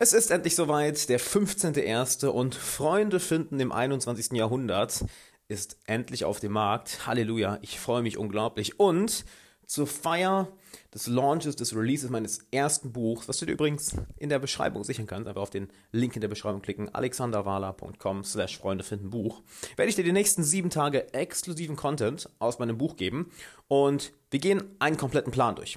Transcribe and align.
Es 0.00 0.12
ist 0.12 0.30
endlich 0.30 0.54
soweit, 0.54 1.08
der 1.08 1.18
15.01. 1.18 2.26
und 2.26 2.54
Freunde 2.54 3.18
finden 3.18 3.58
im 3.58 3.72
21. 3.72 4.30
Jahrhundert 4.30 5.04
ist 5.48 5.76
endlich 5.86 6.24
auf 6.24 6.38
dem 6.38 6.52
Markt. 6.52 7.08
Halleluja, 7.08 7.58
ich 7.62 7.80
freue 7.80 8.02
mich 8.02 8.16
unglaublich. 8.16 8.78
Und 8.78 9.24
zur 9.66 9.88
Feier 9.88 10.52
des 10.94 11.08
Launches, 11.08 11.56
des 11.56 11.74
Releases 11.74 12.10
meines 12.10 12.46
ersten 12.52 12.92
Buchs, 12.92 13.26
was 13.26 13.38
du 13.38 13.46
dir 13.46 13.54
übrigens 13.54 13.96
in 14.18 14.28
der 14.28 14.38
Beschreibung 14.38 14.84
sichern 14.84 15.08
kannst, 15.08 15.26
einfach 15.26 15.42
auf 15.42 15.50
den 15.50 15.68
Link 15.90 16.14
in 16.14 16.20
der 16.20 16.28
Beschreibung 16.28 16.62
klicken, 16.62 16.94
alexanderwala.com 16.94 18.22
slash 18.22 18.56
Freunde 18.56 18.84
finden 18.84 19.10
Buch, 19.10 19.42
werde 19.74 19.90
ich 19.90 19.96
dir 19.96 20.04
die 20.04 20.12
nächsten 20.12 20.44
sieben 20.44 20.70
Tage 20.70 21.12
exklusiven 21.12 21.74
Content 21.74 22.30
aus 22.38 22.60
meinem 22.60 22.78
Buch 22.78 22.94
geben 22.94 23.32
und 23.66 24.12
wir 24.30 24.38
gehen 24.38 24.62
einen 24.78 24.96
kompletten 24.96 25.32
Plan 25.32 25.56
durch. 25.56 25.76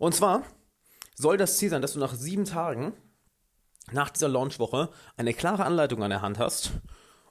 Und 0.00 0.16
zwar 0.16 0.42
soll 1.14 1.36
das 1.36 1.58
Ziel 1.58 1.70
sein, 1.70 1.80
dass 1.80 1.92
du 1.92 2.00
nach 2.00 2.14
sieben 2.14 2.44
Tagen 2.44 2.92
nach 3.90 4.10
dieser 4.10 4.28
Launchwoche 4.28 4.90
eine 5.16 5.34
klare 5.34 5.64
Anleitung 5.64 6.02
an 6.02 6.10
der 6.10 6.22
Hand 6.22 6.38
hast 6.38 6.72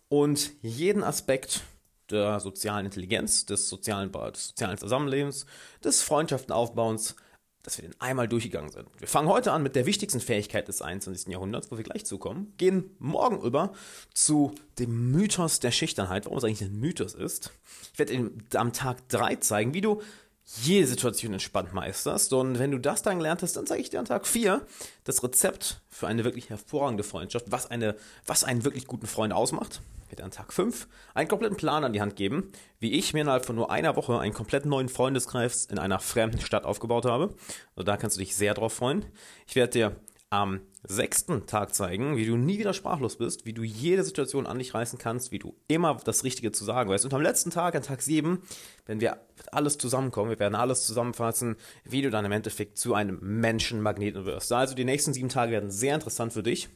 und 0.10 0.52
jeden 0.62 1.04
Aspekt 1.04 1.62
der 2.10 2.40
sozialen 2.40 2.86
Intelligenz, 2.86 3.46
des 3.46 3.70
sozialen, 3.70 4.12
des 4.12 4.50
sozialen 4.50 4.78
Zusammenlebens, 4.78 5.46
des 5.84 6.02
Freundschaftenaufbauens, 6.02 7.16
dass 7.64 7.78
wir 7.78 7.88
den 7.88 8.02
einmal 8.02 8.28
durchgegangen 8.28 8.72
sind. 8.72 8.90
Wir 8.98 9.08
fangen 9.08 9.30
heute 9.30 9.52
an 9.52 9.64
mit 9.64 9.76
der 9.76 9.86
wichtigsten 9.86 10.20
Fähigkeit 10.20 10.68
des 10.68 10.82
21. 10.82 11.32
Jahrhunderts, 11.32 11.72
wo 11.72 11.78
wir 11.78 11.84
gleich 11.84 12.06
zukommen, 12.06 12.54
gehen 12.58 12.96
morgen 13.00 13.40
über 13.42 13.72
zu 14.14 14.56
dem 14.80 15.12
Mythos 15.12 15.60
der 15.60 15.72
Schüchternheit, 15.72 16.26
warum 16.26 16.40
es 16.40 16.44
eigentlich 16.44 16.64
ein 16.64 16.80
Mythos 16.80 17.14
ist. 17.14 17.52
Ich 17.94 18.00
werde 18.00 18.32
am 18.56 18.74
Tag 18.74 19.08
3 19.10 19.36
zeigen, 19.38 19.74
wie 19.74 19.82
du 19.82 20.02
jede 20.46 20.88
Situation 20.88 21.34
entspannt 21.34 21.74
meisterst. 21.74 22.34
Und 22.34 22.60
wenn 22.60 22.72
du 22.72 22.78
das 22.78 23.02
dann 23.02 23.18
gelernt 23.18 23.42
hast, 23.42 23.56
dann 23.56 23.66
zeige 23.66 23.82
ich 23.82 23.90
dir 23.90 24.00
an 24.00 24.06
Tag 24.06 24.28
4 24.28 24.62
das 25.04 25.24
Rezept 25.24 25.82
für 25.90 26.08
eine 26.08 26.24
wirklich 26.24 26.50
hervorragende 26.50 27.04
Freundschaft, 27.04 27.46
was, 27.50 27.70
eine, 27.70 27.96
was 28.26 28.44
einen 28.44 28.64
wirklich 28.64 28.88
guten 28.88 29.08
Freund 29.08 29.34
ausmacht. 29.34 29.82
Ich 30.06 30.12
werde 30.12 30.24
an 30.24 30.32
Tag 30.32 30.52
5 30.52 30.88
einen 31.14 31.30
kompletten 31.30 31.56
Plan 31.56 31.86
an 31.86 31.94
die 31.94 32.02
Hand 32.02 32.18
geben, 32.18 32.52
wie 32.80 32.92
ich 32.92 33.14
mir 33.14 33.22
innerhalb 33.22 33.46
von 33.46 33.56
nur 33.56 33.72
einer 33.72 33.96
Woche 33.96 34.20
einen 34.20 34.34
komplett 34.34 34.66
neuen 34.66 34.90
Freundeskreis 34.90 35.66
in 35.66 35.80
einer 35.80 36.00
fremden 36.00 36.42
Stadt 36.42 36.66
aufgebaut 36.66 37.06
habe. 37.06 37.34
Also 37.76 37.86
da 37.86 37.96
kannst 37.96 38.18
du 38.18 38.20
dich 38.20 38.36
sehr 38.36 38.54
drauf 38.54 38.74
freuen. 38.74 39.06
Ich 39.48 39.56
werde 39.56 39.72
dir 39.72 39.96
am 40.32 40.62
sechsten 40.88 41.46
Tag 41.46 41.76
zeigen, 41.76 42.16
wie 42.16 42.26
du 42.26 42.38
nie 42.38 42.58
wieder 42.58 42.74
sprachlos 42.74 43.18
bist, 43.18 43.46
wie 43.46 43.54
du 43.54 43.64
jede 43.64 44.04
Situation 44.04 44.48
an 44.48 44.58
dich 44.58 44.74
reißen 44.74 44.98
kannst, 44.98 45.32
wie 45.32 45.40
du 45.40 45.54
immer 45.68 45.98
das 46.06 46.24
Richtige 46.24 46.54
zu 46.54 46.64
sagen 46.64 46.90
weißt. 46.90 47.04
Und 47.04 47.14
am 47.14 47.22
letzten 47.22 47.52
Tag, 47.52 47.76
an 47.76 47.84
Tag 47.84 48.02
sieben, 48.02 48.42
wenn 48.86 49.02
wir 49.02 49.20
alles 49.52 49.78
zusammenkommen, 49.78 50.32
wir 50.32 50.40
werden 50.40 50.56
alles 50.56 50.88
zusammenfassen, 50.88 51.58
wie 51.84 52.02
du 52.02 52.10
dann 52.10 52.24
im 52.24 52.32
Endeffekt 52.32 52.78
zu 52.78 52.94
einem 52.94 53.20
Menschenmagneten 53.22 54.26
wirst. 54.26 54.54
Also 54.54 54.74
die 54.74 54.86
nächsten 54.86 55.14
sieben 55.14 55.30
Tage 55.30 55.52
werden 55.52 55.70
sehr 55.70 55.96
interessant 55.96 56.32
für 56.32 56.44
dich. 56.44 56.70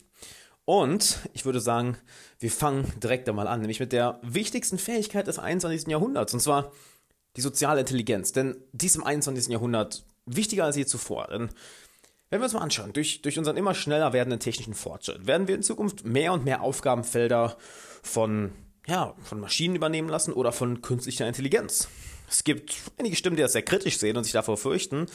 Und 0.65 1.19
ich 1.31 1.45
würde 1.45 1.61
sagen, 1.61 1.97
wir 2.39 2.51
fangen 2.51 2.91
direkt 3.01 3.29
einmal 3.29 3.47
an, 3.47 3.61
nämlich 3.61 3.79
mit 3.79 3.93
der 3.93 4.19
wichtigsten 4.21 4.77
Fähigkeit 4.77 5.27
des 5.27 5.39
21. 5.39 5.87
Jahrhunderts, 5.87 6.33
und 6.33 6.41
zwar 6.41 6.73
die 7.37 7.41
soziale 7.41 7.79
Intelligenz. 7.79 8.33
Denn 8.33 8.57
dies 8.73 8.97
im 8.97 9.03
21. 9.03 9.47
Jahrhundert 9.47 10.05
wichtiger 10.25 10.65
als 10.65 10.75
je 10.75 10.85
zuvor. 10.85 11.27
Denn 11.27 11.49
wenn 12.35 12.41
wir 12.41 12.45
uns 12.45 12.53
mal 12.53 12.61
anschauen, 12.61 12.91
durch, 12.91 13.21
durch 13.21 13.39
unseren 13.39 13.55
immer 13.55 13.73
schneller 13.73 14.11
werdenden 14.11 14.41
technischen 14.41 14.73
Fortschritt 14.73 15.25
werden 15.25 15.47
wir 15.47 15.55
in 15.55 15.63
Zukunft 15.63 16.03
mehr 16.03 16.33
und 16.33 16.43
mehr 16.43 16.61
Aufgabenfelder 16.61 17.55
von, 18.03 18.51
ja, 18.87 19.15
von 19.23 19.39
Maschinen 19.39 19.77
übernehmen 19.77 20.09
lassen 20.09 20.33
oder 20.33 20.51
von 20.51 20.81
künstlicher 20.81 21.25
Intelligenz. 21.25 21.87
Es 22.29 22.43
gibt 22.43 22.75
einige 22.97 23.15
Stimmen, 23.15 23.37
die 23.37 23.41
das 23.41 23.53
sehr 23.53 23.61
kritisch 23.61 23.99
sehen 23.99 24.17
und 24.17 24.25
sich 24.25 24.33
davor 24.33 24.57
fürchten. 24.57 25.05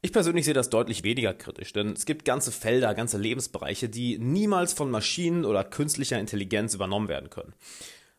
Ich 0.00 0.14
persönlich 0.14 0.46
sehe 0.46 0.54
das 0.54 0.70
deutlich 0.70 1.04
weniger 1.04 1.34
kritisch, 1.34 1.74
denn 1.74 1.92
es 1.92 2.06
gibt 2.06 2.24
ganze 2.24 2.52
Felder, 2.52 2.94
ganze 2.94 3.18
Lebensbereiche, 3.18 3.90
die 3.90 4.18
niemals 4.18 4.72
von 4.72 4.90
Maschinen 4.90 5.44
oder 5.44 5.64
künstlicher 5.64 6.18
Intelligenz 6.18 6.72
übernommen 6.72 7.08
werden 7.08 7.28
können. 7.28 7.52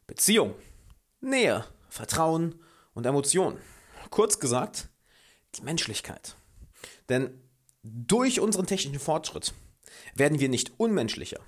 Beziehung, 0.05 0.53
Nähe, 1.21 1.65
Vertrauen 1.89 2.61
und 2.93 3.07
Emotionen. 3.07 3.57
Kurz 4.11 4.39
gesagt, 4.39 4.89
die 5.55 5.63
Menschlichkeit. 5.63 6.35
Denn 7.09 7.31
durch 7.83 8.39
unseren 8.39 8.65
technischen 8.65 8.99
Fortschritt 8.99 9.53
werden 10.15 10.39
wir 10.39 10.49
nicht 10.49 10.71
unmenschlicher. 10.77 11.39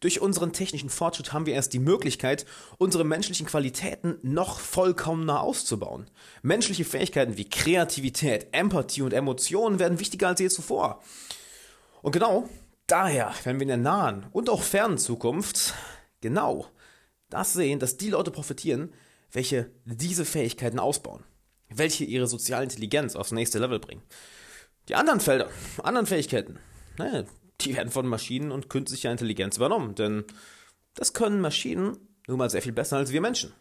Durch 0.00 0.20
unseren 0.20 0.52
technischen 0.52 0.90
Fortschritt 0.90 1.32
haben 1.32 1.46
wir 1.46 1.54
erst 1.54 1.72
die 1.72 1.78
Möglichkeit, 1.78 2.46
unsere 2.78 3.04
menschlichen 3.04 3.46
Qualitäten 3.46 4.18
noch 4.22 4.58
vollkommener 4.60 5.40
auszubauen. 5.40 6.08
Menschliche 6.42 6.84
Fähigkeiten 6.84 7.36
wie 7.36 7.48
Kreativität, 7.48 8.48
Empathie 8.52 9.02
und 9.02 9.12
Emotionen 9.12 9.78
werden 9.78 10.00
wichtiger 10.00 10.28
als 10.28 10.40
je 10.40 10.48
zuvor. 10.48 11.02
Und 12.00 12.12
genau 12.12 12.48
daher 12.86 13.32
werden 13.44 13.58
wir 13.58 13.62
in 13.62 13.68
der 13.68 13.76
nahen 13.76 14.26
und 14.32 14.50
auch 14.50 14.62
fernen 14.62 14.98
Zukunft 14.98 15.74
genau 16.20 16.66
das 17.28 17.52
sehen, 17.52 17.78
dass 17.78 17.96
die 17.96 18.10
Leute 18.10 18.30
profitieren, 18.30 18.92
welche 19.30 19.70
diese 19.84 20.24
Fähigkeiten 20.24 20.78
ausbauen, 20.78 21.24
welche 21.68 22.04
ihre 22.04 22.26
soziale 22.26 22.64
Intelligenz 22.64 23.16
aufs 23.16 23.32
nächste 23.32 23.58
Level 23.58 23.78
bringen. 23.78 24.02
Die 24.92 24.96
anderen 24.96 25.20
Felder, 25.20 25.48
anderen 25.82 26.06
Fähigkeiten, 26.06 26.58
ne, 26.98 27.24
die 27.62 27.74
werden 27.74 27.90
von 27.90 28.06
Maschinen 28.06 28.52
und 28.52 28.68
künstlicher 28.68 29.10
Intelligenz 29.10 29.56
übernommen, 29.56 29.94
denn 29.94 30.24
das 30.92 31.14
können 31.14 31.40
Maschinen 31.40 31.96
nun 32.26 32.36
mal 32.36 32.50
sehr 32.50 32.60
viel 32.60 32.72
besser 32.72 32.98
als 32.98 33.10
wir 33.10 33.22
Menschen. 33.22 33.54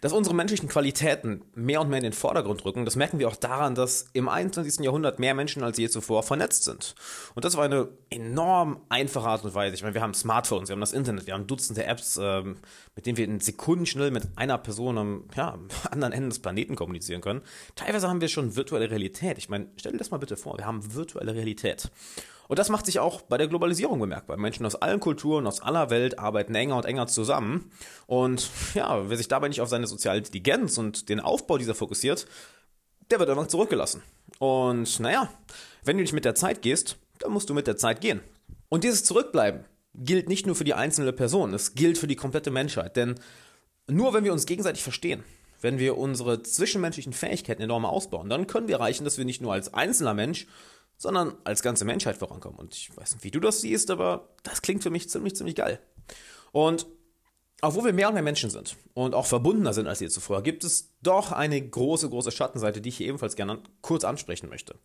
Dass 0.00 0.12
unsere 0.12 0.34
menschlichen 0.34 0.68
Qualitäten 0.68 1.42
mehr 1.54 1.80
und 1.80 1.88
mehr 1.88 1.98
in 1.98 2.04
den 2.04 2.12
Vordergrund 2.12 2.64
rücken, 2.64 2.84
das 2.84 2.96
merken 2.96 3.18
wir 3.18 3.28
auch 3.28 3.36
daran, 3.36 3.74
dass 3.74 4.06
im 4.12 4.28
21. 4.28 4.84
Jahrhundert 4.84 5.18
mehr 5.18 5.34
Menschen 5.34 5.62
als 5.62 5.78
je 5.78 5.88
zuvor 5.88 6.22
vernetzt 6.22 6.64
sind. 6.64 6.94
Und 7.34 7.44
das 7.44 7.56
war 7.56 7.64
eine 7.64 7.88
enorm 8.10 8.80
einfache 8.88 9.28
Art 9.28 9.44
und 9.44 9.54
Weise. 9.54 9.74
Ich 9.74 9.82
meine, 9.82 9.94
wir 9.94 10.02
haben 10.02 10.14
Smartphones, 10.14 10.68
wir 10.68 10.74
haben 10.74 10.80
das 10.80 10.92
Internet, 10.92 11.26
wir 11.26 11.34
haben 11.34 11.46
Dutzende 11.46 11.84
Apps, 11.84 12.18
ähm, 12.20 12.56
mit 12.96 13.06
denen 13.06 13.16
wir 13.16 13.24
in 13.24 13.40
Sekunden 13.40 13.86
schnell 13.86 14.10
mit 14.10 14.28
einer 14.36 14.58
Person 14.58 14.98
am 14.98 15.24
ja, 15.36 15.58
anderen 15.90 16.12
Ende 16.12 16.28
des 16.30 16.40
Planeten 16.40 16.76
kommunizieren 16.76 17.20
können. 17.20 17.42
Teilweise 17.76 18.08
haben 18.08 18.20
wir 18.20 18.28
schon 18.28 18.56
virtuelle 18.56 18.90
Realität. 18.90 19.38
Ich 19.38 19.48
meine, 19.48 19.68
stell 19.76 19.92
dir 19.92 19.98
das 19.98 20.10
mal 20.10 20.18
bitte 20.18 20.36
vor, 20.36 20.58
wir 20.58 20.66
haben 20.66 20.94
virtuelle 20.94 21.34
Realität. 21.34 21.90
Und 22.52 22.58
das 22.58 22.68
macht 22.68 22.84
sich 22.84 22.98
auch 22.98 23.22
bei 23.22 23.38
der 23.38 23.48
Globalisierung 23.48 23.98
bemerkbar. 23.98 24.36
Menschen 24.36 24.66
aus 24.66 24.74
allen 24.74 25.00
Kulturen, 25.00 25.46
aus 25.46 25.62
aller 25.62 25.88
Welt 25.88 26.18
arbeiten 26.18 26.54
enger 26.54 26.76
und 26.76 26.84
enger 26.84 27.06
zusammen. 27.06 27.72
Und 28.06 28.50
ja, 28.74 29.08
wer 29.08 29.16
sich 29.16 29.28
dabei 29.28 29.48
nicht 29.48 29.62
auf 29.62 29.70
seine 29.70 29.86
soziale 29.86 30.18
Intelligenz 30.18 30.76
und 30.76 31.08
den 31.08 31.18
Aufbau 31.18 31.56
dieser 31.56 31.74
fokussiert, 31.74 32.26
der 33.10 33.20
wird 33.20 33.30
einfach 33.30 33.46
zurückgelassen. 33.46 34.02
Und 34.38 35.00
naja, 35.00 35.32
wenn 35.82 35.96
du 35.96 36.02
nicht 36.02 36.12
mit 36.12 36.26
der 36.26 36.34
Zeit 36.34 36.60
gehst, 36.60 36.98
dann 37.20 37.32
musst 37.32 37.48
du 37.48 37.54
mit 37.54 37.66
der 37.66 37.78
Zeit 37.78 38.02
gehen. 38.02 38.20
Und 38.68 38.84
dieses 38.84 39.02
Zurückbleiben 39.02 39.64
gilt 39.94 40.28
nicht 40.28 40.46
nur 40.46 40.54
für 40.54 40.64
die 40.64 40.74
einzelne 40.74 41.14
Person, 41.14 41.54
es 41.54 41.74
gilt 41.74 41.96
für 41.96 42.06
die 42.06 42.16
komplette 42.16 42.50
Menschheit. 42.50 42.96
Denn 42.96 43.14
nur 43.86 44.12
wenn 44.12 44.24
wir 44.24 44.32
uns 44.34 44.44
gegenseitig 44.44 44.82
verstehen, 44.82 45.24
wenn 45.62 45.78
wir 45.78 45.96
unsere 45.96 46.42
zwischenmenschlichen 46.42 47.14
Fähigkeiten 47.14 47.62
enorm 47.62 47.86
ausbauen, 47.86 48.28
dann 48.28 48.46
können 48.46 48.68
wir 48.68 48.74
erreichen, 48.74 49.04
dass 49.04 49.16
wir 49.16 49.24
nicht 49.24 49.40
nur 49.40 49.54
als 49.54 49.72
einzelner 49.72 50.12
Mensch, 50.12 50.46
sondern 51.02 51.34
als 51.42 51.62
ganze 51.62 51.84
Menschheit 51.84 52.16
vorankommen. 52.16 52.60
Und 52.60 52.74
ich 52.74 52.96
weiß 52.96 53.14
nicht, 53.14 53.24
wie 53.24 53.32
du 53.32 53.40
das 53.40 53.60
siehst, 53.60 53.90
aber 53.90 54.28
das 54.44 54.62
klingt 54.62 54.84
für 54.84 54.90
mich 54.90 55.10
ziemlich, 55.10 55.34
ziemlich 55.34 55.56
geil. 55.56 55.80
Und 56.52 56.86
obwohl 57.60 57.86
wir 57.86 57.92
mehr 57.92 58.06
und 58.06 58.14
mehr 58.14 58.22
Menschen 58.22 58.50
sind 58.50 58.76
und 58.94 59.12
auch 59.12 59.26
verbundener 59.26 59.74
sind 59.74 59.88
als 59.88 59.98
je 59.98 60.08
zuvor, 60.08 60.44
gibt 60.44 60.62
es 60.62 60.92
doch 61.02 61.32
eine 61.32 61.60
große, 61.60 62.08
große 62.08 62.30
Schattenseite, 62.30 62.80
die 62.80 62.90
ich 62.90 62.98
hier 62.98 63.08
ebenfalls 63.08 63.34
gerne 63.34 63.60
kurz 63.80 64.04
ansprechen 64.04 64.48
möchte. 64.48 64.76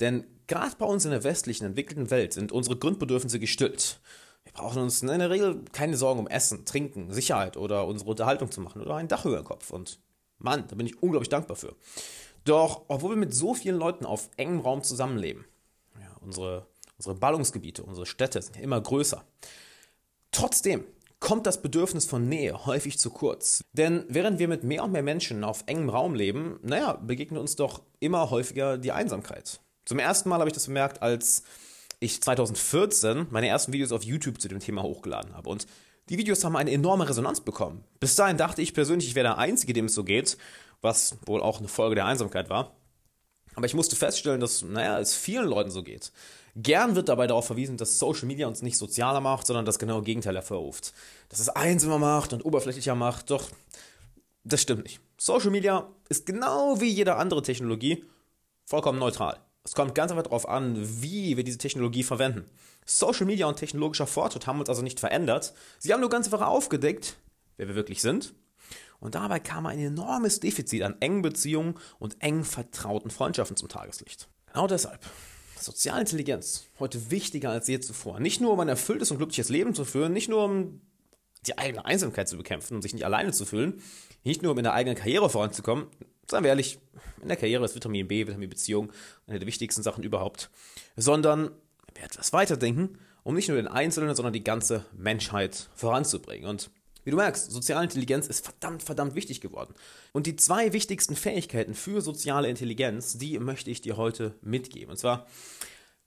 Denn 0.00 0.24
gerade 0.48 0.74
bei 0.78 0.86
uns 0.86 1.04
in 1.04 1.12
der 1.12 1.22
westlichen, 1.22 1.64
entwickelten 1.64 2.10
Welt 2.10 2.32
sind 2.32 2.50
unsere 2.50 2.76
Grundbedürfnisse 2.76 3.38
gestillt. 3.38 4.00
Wir 4.42 4.52
brauchen 4.52 4.82
uns 4.82 5.00
in 5.00 5.16
der 5.16 5.30
Regel 5.30 5.62
keine 5.72 5.96
Sorgen 5.96 6.18
um 6.18 6.26
Essen, 6.26 6.64
Trinken, 6.64 7.12
Sicherheit 7.12 7.56
oder 7.56 7.86
unsere 7.86 8.10
Unterhaltung 8.10 8.50
zu 8.50 8.60
machen 8.60 8.82
oder 8.82 8.96
ein 8.96 9.06
Dach 9.06 9.24
über 9.24 9.36
den 9.36 9.44
Kopf. 9.44 9.70
Und 9.70 10.00
Mann, 10.38 10.64
da 10.66 10.74
bin 10.74 10.86
ich 10.86 11.00
unglaublich 11.00 11.28
dankbar 11.28 11.56
für. 11.56 11.76
Doch, 12.44 12.82
obwohl 12.88 13.10
wir 13.10 13.16
mit 13.16 13.34
so 13.34 13.54
vielen 13.54 13.76
Leuten 13.76 14.04
auf 14.04 14.30
engem 14.36 14.60
Raum 14.60 14.82
zusammenleben, 14.82 15.44
unsere, 16.20 16.66
unsere 16.98 17.14
Ballungsgebiete, 17.14 17.82
unsere 17.82 18.06
Städte 18.06 18.40
sind 18.40 18.56
ja 18.56 18.62
immer 18.62 18.80
größer. 18.80 19.24
Trotzdem 20.30 20.84
kommt 21.20 21.46
das 21.46 21.62
Bedürfnis 21.62 22.04
von 22.04 22.28
Nähe 22.28 22.66
häufig 22.66 22.98
zu 22.98 23.10
kurz. 23.10 23.62
Denn 23.72 24.04
während 24.08 24.40
wir 24.40 24.48
mit 24.48 24.64
mehr 24.64 24.82
und 24.82 24.92
mehr 24.92 25.04
Menschen 25.04 25.44
auf 25.44 25.62
engem 25.66 25.88
Raum 25.88 26.14
leben, 26.14 26.58
naja, 26.62 26.94
begegnet 26.94 27.40
uns 27.40 27.54
doch 27.54 27.82
immer 28.00 28.30
häufiger 28.30 28.76
die 28.76 28.92
Einsamkeit. 28.92 29.60
Zum 29.84 29.98
ersten 29.98 30.28
Mal 30.28 30.40
habe 30.40 30.48
ich 30.48 30.54
das 30.54 30.66
bemerkt, 30.66 31.00
als 31.02 31.44
ich 32.00 32.20
2014 32.20 33.28
meine 33.30 33.46
ersten 33.46 33.72
Videos 33.72 33.92
auf 33.92 34.02
YouTube 34.02 34.40
zu 34.40 34.48
dem 34.48 34.58
Thema 34.58 34.82
hochgeladen 34.82 35.36
habe. 35.36 35.48
Und 35.48 35.66
die 36.08 36.18
Videos 36.18 36.42
haben 36.42 36.56
eine 36.56 36.72
enorme 36.72 37.08
Resonanz 37.08 37.40
bekommen. 37.40 37.84
Bis 38.00 38.16
dahin 38.16 38.36
dachte 38.36 38.60
ich 38.60 38.74
persönlich, 38.74 39.06
ich 39.06 39.14
wäre 39.14 39.28
der 39.28 39.38
Einzige, 39.38 39.72
dem 39.72 39.84
es 39.84 39.94
so 39.94 40.02
geht, 40.02 40.36
was 40.82 41.16
wohl 41.24 41.40
auch 41.40 41.58
eine 41.58 41.68
Folge 41.68 41.94
der 41.94 42.06
Einsamkeit 42.06 42.50
war. 42.50 42.76
Aber 43.54 43.66
ich 43.66 43.74
musste 43.74 43.96
feststellen, 43.96 44.40
dass, 44.40 44.62
naja, 44.62 44.98
es 44.98 45.14
vielen 45.14 45.46
Leuten 45.46 45.70
so 45.70 45.82
geht. 45.82 46.12
Gern 46.54 46.94
wird 46.94 47.08
dabei 47.08 47.26
darauf 47.26 47.46
verwiesen, 47.46 47.76
dass 47.78 47.98
Social 47.98 48.26
Media 48.26 48.46
uns 48.46 48.62
nicht 48.62 48.76
sozialer 48.76 49.20
macht, 49.20 49.46
sondern 49.46 49.64
das 49.64 49.78
genaue 49.78 50.02
Gegenteil 50.02 50.34
hervorruft. 50.34 50.92
Dass 51.28 51.40
es 51.40 51.48
einsamer 51.48 51.98
macht 51.98 52.32
und 52.32 52.44
oberflächlicher 52.44 52.94
macht, 52.94 53.30
doch 53.30 53.48
das 54.44 54.60
stimmt 54.60 54.84
nicht. 54.84 55.00
Social 55.18 55.50
Media 55.50 55.88
ist 56.08 56.26
genau 56.26 56.80
wie 56.80 56.88
jede 56.88 57.16
andere 57.16 57.42
Technologie 57.42 58.04
vollkommen 58.64 58.98
neutral. 58.98 59.38
Es 59.64 59.74
kommt 59.74 59.94
ganz 59.94 60.10
einfach 60.10 60.24
darauf 60.24 60.48
an, 60.48 60.76
wie 61.02 61.36
wir 61.36 61.44
diese 61.44 61.58
Technologie 61.58 62.02
verwenden. 62.02 62.44
Social 62.84 63.26
Media 63.26 63.46
und 63.46 63.56
technologischer 63.56 64.08
Fortschritt 64.08 64.46
haben 64.46 64.58
uns 64.58 64.68
also 64.68 64.82
nicht 64.82 64.98
verändert. 64.98 65.54
Sie 65.78 65.92
haben 65.92 66.00
nur 66.00 66.10
ganz 66.10 66.26
einfach 66.26 66.46
aufgedeckt, 66.46 67.16
wer 67.56 67.68
wir 67.68 67.76
wirklich 67.76 68.02
sind. 68.02 68.34
Und 69.02 69.16
dabei 69.16 69.40
kam 69.40 69.66
ein 69.66 69.80
enormes 69.80 70.38
Defizit 70.40 70.82
an 70.82 70.94
engen 71.00 71.22
Beziehungen 71.22 71.74
und 71.98 72.16
eng 72.20 72.44
vertrauten 72.44 73.10
Freundschaften 73.10 73.56
zum 73.56 73.68
Tageslicht. 73.68 74.28
Genau 74.46 74.68
deshalb. 74.68 75.00
Soziale 75.58 76.00
Intelligenz 76.00 76.66
heute 76.78 77.10
wichtiger 77.10 77.50
als 77.50 77.66
je 77.68 77.80
zuvor. 77.80 78.20
Nicht 78.20 78.40
nur, 78.40 78.52
um 78.52 78.60
ein 78.60 78.68
erfülltes 78.68 79.10
und 79.10 79.16
glückliches 79.18 79.48
Leben 79.48 79.74
zu 79.74 79.84
führen, 79.84 80.12
nicht 80.12 80.28
nur, 80.28 80.44
um 80.44 80.80
die 81.46 81.58
eigene 81.58 81.84
Einsamkeit 81.84 82.28
zu 82.28 82.36
bekämpfen 82.36 82.76
und 82.76 82.82
sich 82.82 82.94
nicht 82.94 83.04
alleine 83.04 83.32
zu 83.32 83.44
fühlen, 83.44 83.82
nicht 84.22 84.42
nur, 84.42 84.52
um 84.52 84.58
in 84.58 84.64
der 84.64 84.74
eigenen 84.74 84.96
Karriere 84.96 85.28
voranzukommen, 85.28 85.86
seien 86.30 86.44
wir 86.44 86.50
ehrlich, 86.50 86.78
in 87.20 87.28
der 87.28 87.36
Karriere 87.36 87.64
ist 87.64 87.74
Vitamin 87.74 88.06
B, 88.06 88.26
Vitamin 88.26 88.48
Beziehung 88.48 88.92
eine 89.26 89.40
der 89.40 89.48
wichtigsten 89.48 89.82
Sachen 89.82 90.04
überhaupt, 90.04 90.50
sondern 90.96 91.50
wenn 91.86 91.96
wir 91.96 92.04
etwas 92.04 92.32
weiterdenken, 92.32 92.98
um 93.24 93.34
nicht 93.34 93.48
nur 93.48 93.56
den 93.56 93.68
Einzelnen, 93.68 94.14
sondern 94.14 94.32
die 94.32 94.44
ganze 94.44 94.86
Menschheit 94.96 95.68
voranzubringen. 95.74 96.48
Und 96.48 96.70
wie 97.04 97.10
du 97.10 97.16
merkst, 97.16 97.50
soziale 97.50 97.84
Intelligenz 97.84 98.26
ist 98.26 98.44
verdammt, 98.44 98.82
verdammt 98.82 99.14
wichtig 99.14 99.40
geworden. 99.40 99.74
Und 100.12 100.26
die 100.26 100.36
zwei 100.36 100.72
wichtigsten 100.72 101.16
Fähigkeiten 101.16 101.74
für 101.74 102.00
soziale 102.00 102.48
Intelligenz, 102.48 103.18
die 103.18 103.38
möchte 103.38 103.70
ich 103.70 103.80
dir 103.80 103.96
heute 103.96 104.34
mitgeben. 104.40 104.90
Und 104.90 104.96
zwar 104.98 105.26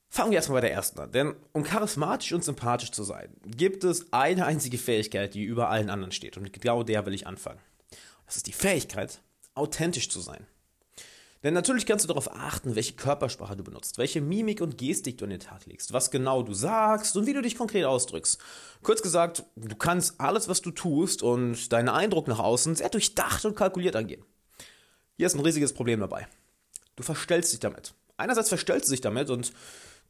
fangen 0.10 0.32
wir 0.32 0.38
erstmal 0.38 0.62
bei 0.62 0.68
der 0.68 0.74
ersten 0.74 1.00
an. 1.00 1.12
Denn 1.12 1.36
um 1.52 1.64
charismatisch 1.64 2.32
und 2.32 2.44
sympathisch 2.44 2.92
zu 2.92 3.04
sein, 3.04 3.36
gibt 3.46 3.84
es 3.84 4.14
eine 4.14 4.46
einzige 4.46 4.78
Fähigkeit, 4.78 5.34
die 5.34 5.44
über 5.44 5.70
allen 5.70 5.90
anderen 5.90 6.12
steht. 6.12 6.38
Und 6.38 6.52
genau 6.54 6.84
der 6.84 7.06
will 7.06 7.14
ich 7.14 7.28
anfangen. 7.28 7.60
Das 8.26 8.38
ist 8.38 8.48
die 8.48 8.54
Fähigkeit, 8.54 9.22
authentisch 9.54 10.10
zu 10.10 10.22
sein. 10.22 10.48
Denn 11.46 11.54
natürlich 11.54 11.86
kannst 11.86 12.04
du 12.04 12.08
darauf 12.08 12.36
achten, 12.36 12.76
welche 12.76 12.94
Körpersprache 12.94 13.56
du 13.56 13.64
benutzt, 13.64 14.00
welche 14.00 14.20
Mimik 14.20 14.62
und 14.62 14.80
Gestik 14.80 15.20
du 15.20 15.26
an 15.26 15.30
den 15.30 15.40
Tag 15.40 15.68
legst, 15.68 15.94
was 15.94 16.10
genau 16.10 16.42
du 16.42 16.56
sagst 16.56 17.16
und 17.16 17.28
wie 17.28 17.34
du 17.34 17.42
dich 17.44 17.56
konkret 17.56 17.86
ausdrückst. 17.86 18.42
Kurz 18.82 19.04
gesagt, 19.04 19.44
du 19.56 19.76
kannst 19.76 20.20
alles, 20.20 20.48
was 20.48 20.64
du 20.64 20.72
tust 20.72 21.22
und 21.22 21.72
deinen 21.72 21.90
Eindruck 21.90 22.28
nach 22.28 22.40
außen 22.40 22.74
sehr 22.74 22.90
durchdacht 22.90 23.46
und 23.46 23.56
kalkuliert 23.56 23.96
angehen. 23.96 24.26
Hier 25.18 25.28
ist 25.28 25.36
ein 25.36 25.40
riesiges 25.42 25.72
Problem 25.72 26.00
dabei. 26.00 26.28
Du 26.96 27.04
verstellst 27.04 27.54
dich 27.54 27.60
damit. 27.60 27.94
Einerseits 28.18 28.50
verstellst 28.50 28.88
du 28.88 28.94
dich 28.94 29.02
damit 29.02 29.30
und 29.30 29.54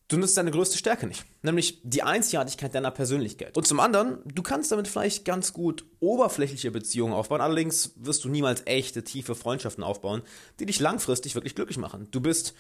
Du 0.08 0.18
nutzt 0.18 0.38
deine 0.38 0.52
größte 0.52 0.78
Stärke 0.78 1.08
nicht, 1.08 1.26
nämlich 1.42 1.82
die 1.84 2.04
Einzigartigkeit 2.04 2.76
deiner 2.76 2.92
Persönlichkeit. 2.92 3.58
Und 3.58 3.66
zum 3.66 3.80
anderen, 3.80 4.20
du 4.26 4.44
kannst 4.44 4.72
damit 4.72 4.88
vielleicht 4.88 5.26
ganz 5.26 5.52
gut 5.52 5.84
oberflächliche 6.00 6.70
Beziehungen 6.70 7.14
aufbauen, 7.14 7.42
allerdings 7.42 7.94
wirst 7.96 8.24
du 8.24 8.30
niemals 8.30 8.62
echte, 8.66 9.04
tiefe 9.04 9.34
Freundschaften 9.34 9.84
aufbauen, 9.84 10.22
die 10.60 10.68
dich 10.68 10.80
langfristig 10.80 11.34
wirklich 11.34 11.56
glücklich 11.56 11.80
machen. 11.80 12.08
Du 12.12 12.22
bist 12.22 12.54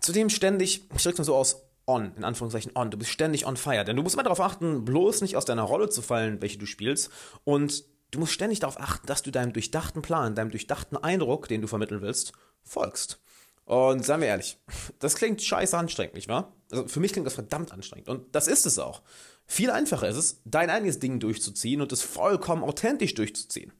zudem 0.00 0.30
ständig, 0.30 0.88
ich 0.96 1.02
drück's 1.02 1.18
mal 1.18 1.24
so 1.24 1.36
aus, 1.36 1.62
on, 1.86 2.14
in 2.16 2.24
Anführungszeichen 2.24 2.72
on. 2.74 2.90
Du 2.90 2.96
bist 2.96 3.10
ständig 3.10 3.46
on 3.46 3.58
fire, 3.58 3.84
denn 3.84 3.96
du 3.96 4.02
musst 4.02 4.14
immer 4.14 4.22
darauf 4.22 4.40
achten, 4.40 4.84
bloß 4.84 5.20
nicht 5.20 5.36
aus 5.36 5.44
deiner 5.44 5.62
Rolle 5.62 5.90
zu 5.90 6.00
fallen, 6.00 6.40
welche 6.40 6.58
du 6.58 6.64
spielst 6.64 7.10
und 7.44 7.84
du 8.12 8.18
musst 8.18 8.32
ständig 8.32 8.60
darauf 8.60 8.80
achten, 8.80 9.06
dass 9.06 9.22
du 9.22 9.30
deinem 9.30 9.52
durchdachten 9.52 10.00
Plan, 10.00 10.34
deinem 10.34 10.50
durchdachten 10.50 10.96
Eindruck, 10.96 11.48
den 11.48 11.60
du 11.60 11.66
vermitteln 11.66 12.00
willst, 12.00 12.32
folgst. 12.62 13.20
Und 13.64 14.04
seien 14.04 14.20
wir 14.20 14.28
ehrlich, 14.28 14.58
das 14.98 15.14
klingt 15.14 15.40
scheiße 15.42 15.76
anstrengend, 15.76 16.14
nicht 16.14 16.28
wahr? 16.28 16.52
Also 16.70 16.88
für 16.88 17.00
mich 17.00 17.12
klingt 17.12 17.26
das 17.26 17.34
verdammt 17.34 17.72
anstrengend. 17.72 18.08
Und 18.08 18.34
das 18.34 18.48
ist 18.48 18.66
es 18.66 18.78
auch. 18.78 19.02
Viel 19.46 19.70
einfacher 19.70 20.08
ist 20.08 20.16
es, 20.16 20.40
dein 20.44 20.70
eigenes 20.70 20.98
Ding 20.98 21.20
durchzuziehen 21.20 21.80
und 21.80 21.92
es 21.92 22.02
vollkommen 22.02 22.64
authentisch 22.64 23.14
durchzuziehen. 23.14 23.72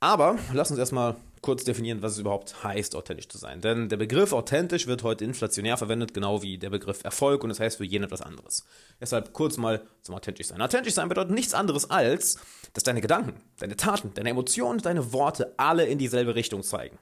Aber 0.00 0.38
lass 0.52 0.70
uns 0.70 0.78
erstmal 0.78 1.16
kurz 1.42 1.64
definieren, 1.64 2.02
was 2.02 2.12
es 2.12 2.18
überhaupt 2.18 2.64
heißt, 2.64 2.94
authentisch 2.96 3.28
zu 3.28 3.38
sein. 3.38 3.60
Denn 3.60 3.88
der 3.88 3.96
Begriff 3.96 4.32
authentisch 4.32 4.86
wird 4.86 5.02
heute 5.02 5.24
inflationär 5.24 5.76
verwendet, 5.76 6.14
genau 6.14 6.42
wie 6.42 6.58
der 6.58 6.70
Begriff 6.70 7.04
Erfolg 7.04 7.42
und 7.42 7.50
das 7.50 7.60
heißt 7.60 7.78
für 7.78 7.84
jeden 7.84 8.04
etwas 8.04 8.22
anderes. 8.22 8.64
Deshalb 9.00 9.32
kurz 9.32 9.56
mal 9.56 9.82
zum 10.02 10.14
authentisch 10.14 10.48
sein. 10.48 10.60
Authentisch 10.60 10.94
sein 10.94 11.08
bedeutet 11.08 11.32
nichts 11.32 11.54
anderes 11.54 11.88
als, 11.90 12.38
dass 12.72 12.84
deine 12.84 13.00
Gedanken, 13.00 13.40
deine 13.58 13.76
Taten, 13.76 14.12
deine 14.14 14.30
Emotionen, 14.30 14.80
deine 14.80 15.12
Worte 15.12 15.54
alle 15.56 15.86
in 15.86 15.98
dieselbe 15.98 16.34
Richtung 16.34 16.62
zeigen. 16.62 16.98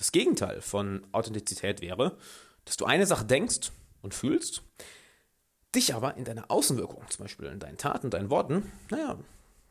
Das 0.00 0.12
Gegenteil 0.12 0.62
von 0.62 1.06
Authentizität 1.12 1.82
wäre, 1.82 2.16
dass 2.64 2.78
du 2.78 2.86
eine 2.86 3.04
Sache 3.04 3.26
denkst 3.26 3.70
und 4.00 4.14
fühlst, 4.14 4.62
dich 5.74 5.94
aber 5.94 6.16
in 6.16 6.24
deiner 6.24 6.50
Außenwirkung, 6.50 7.04
zum 7.10 7.24
Beispiel 7.24 7.48
in 7.48 7.58
deinen 7.58 7.76
Taten, 7.76 8.08
deinen 8.08 8.30
Worten, 8.30 8.72
naja, 8.88 9.18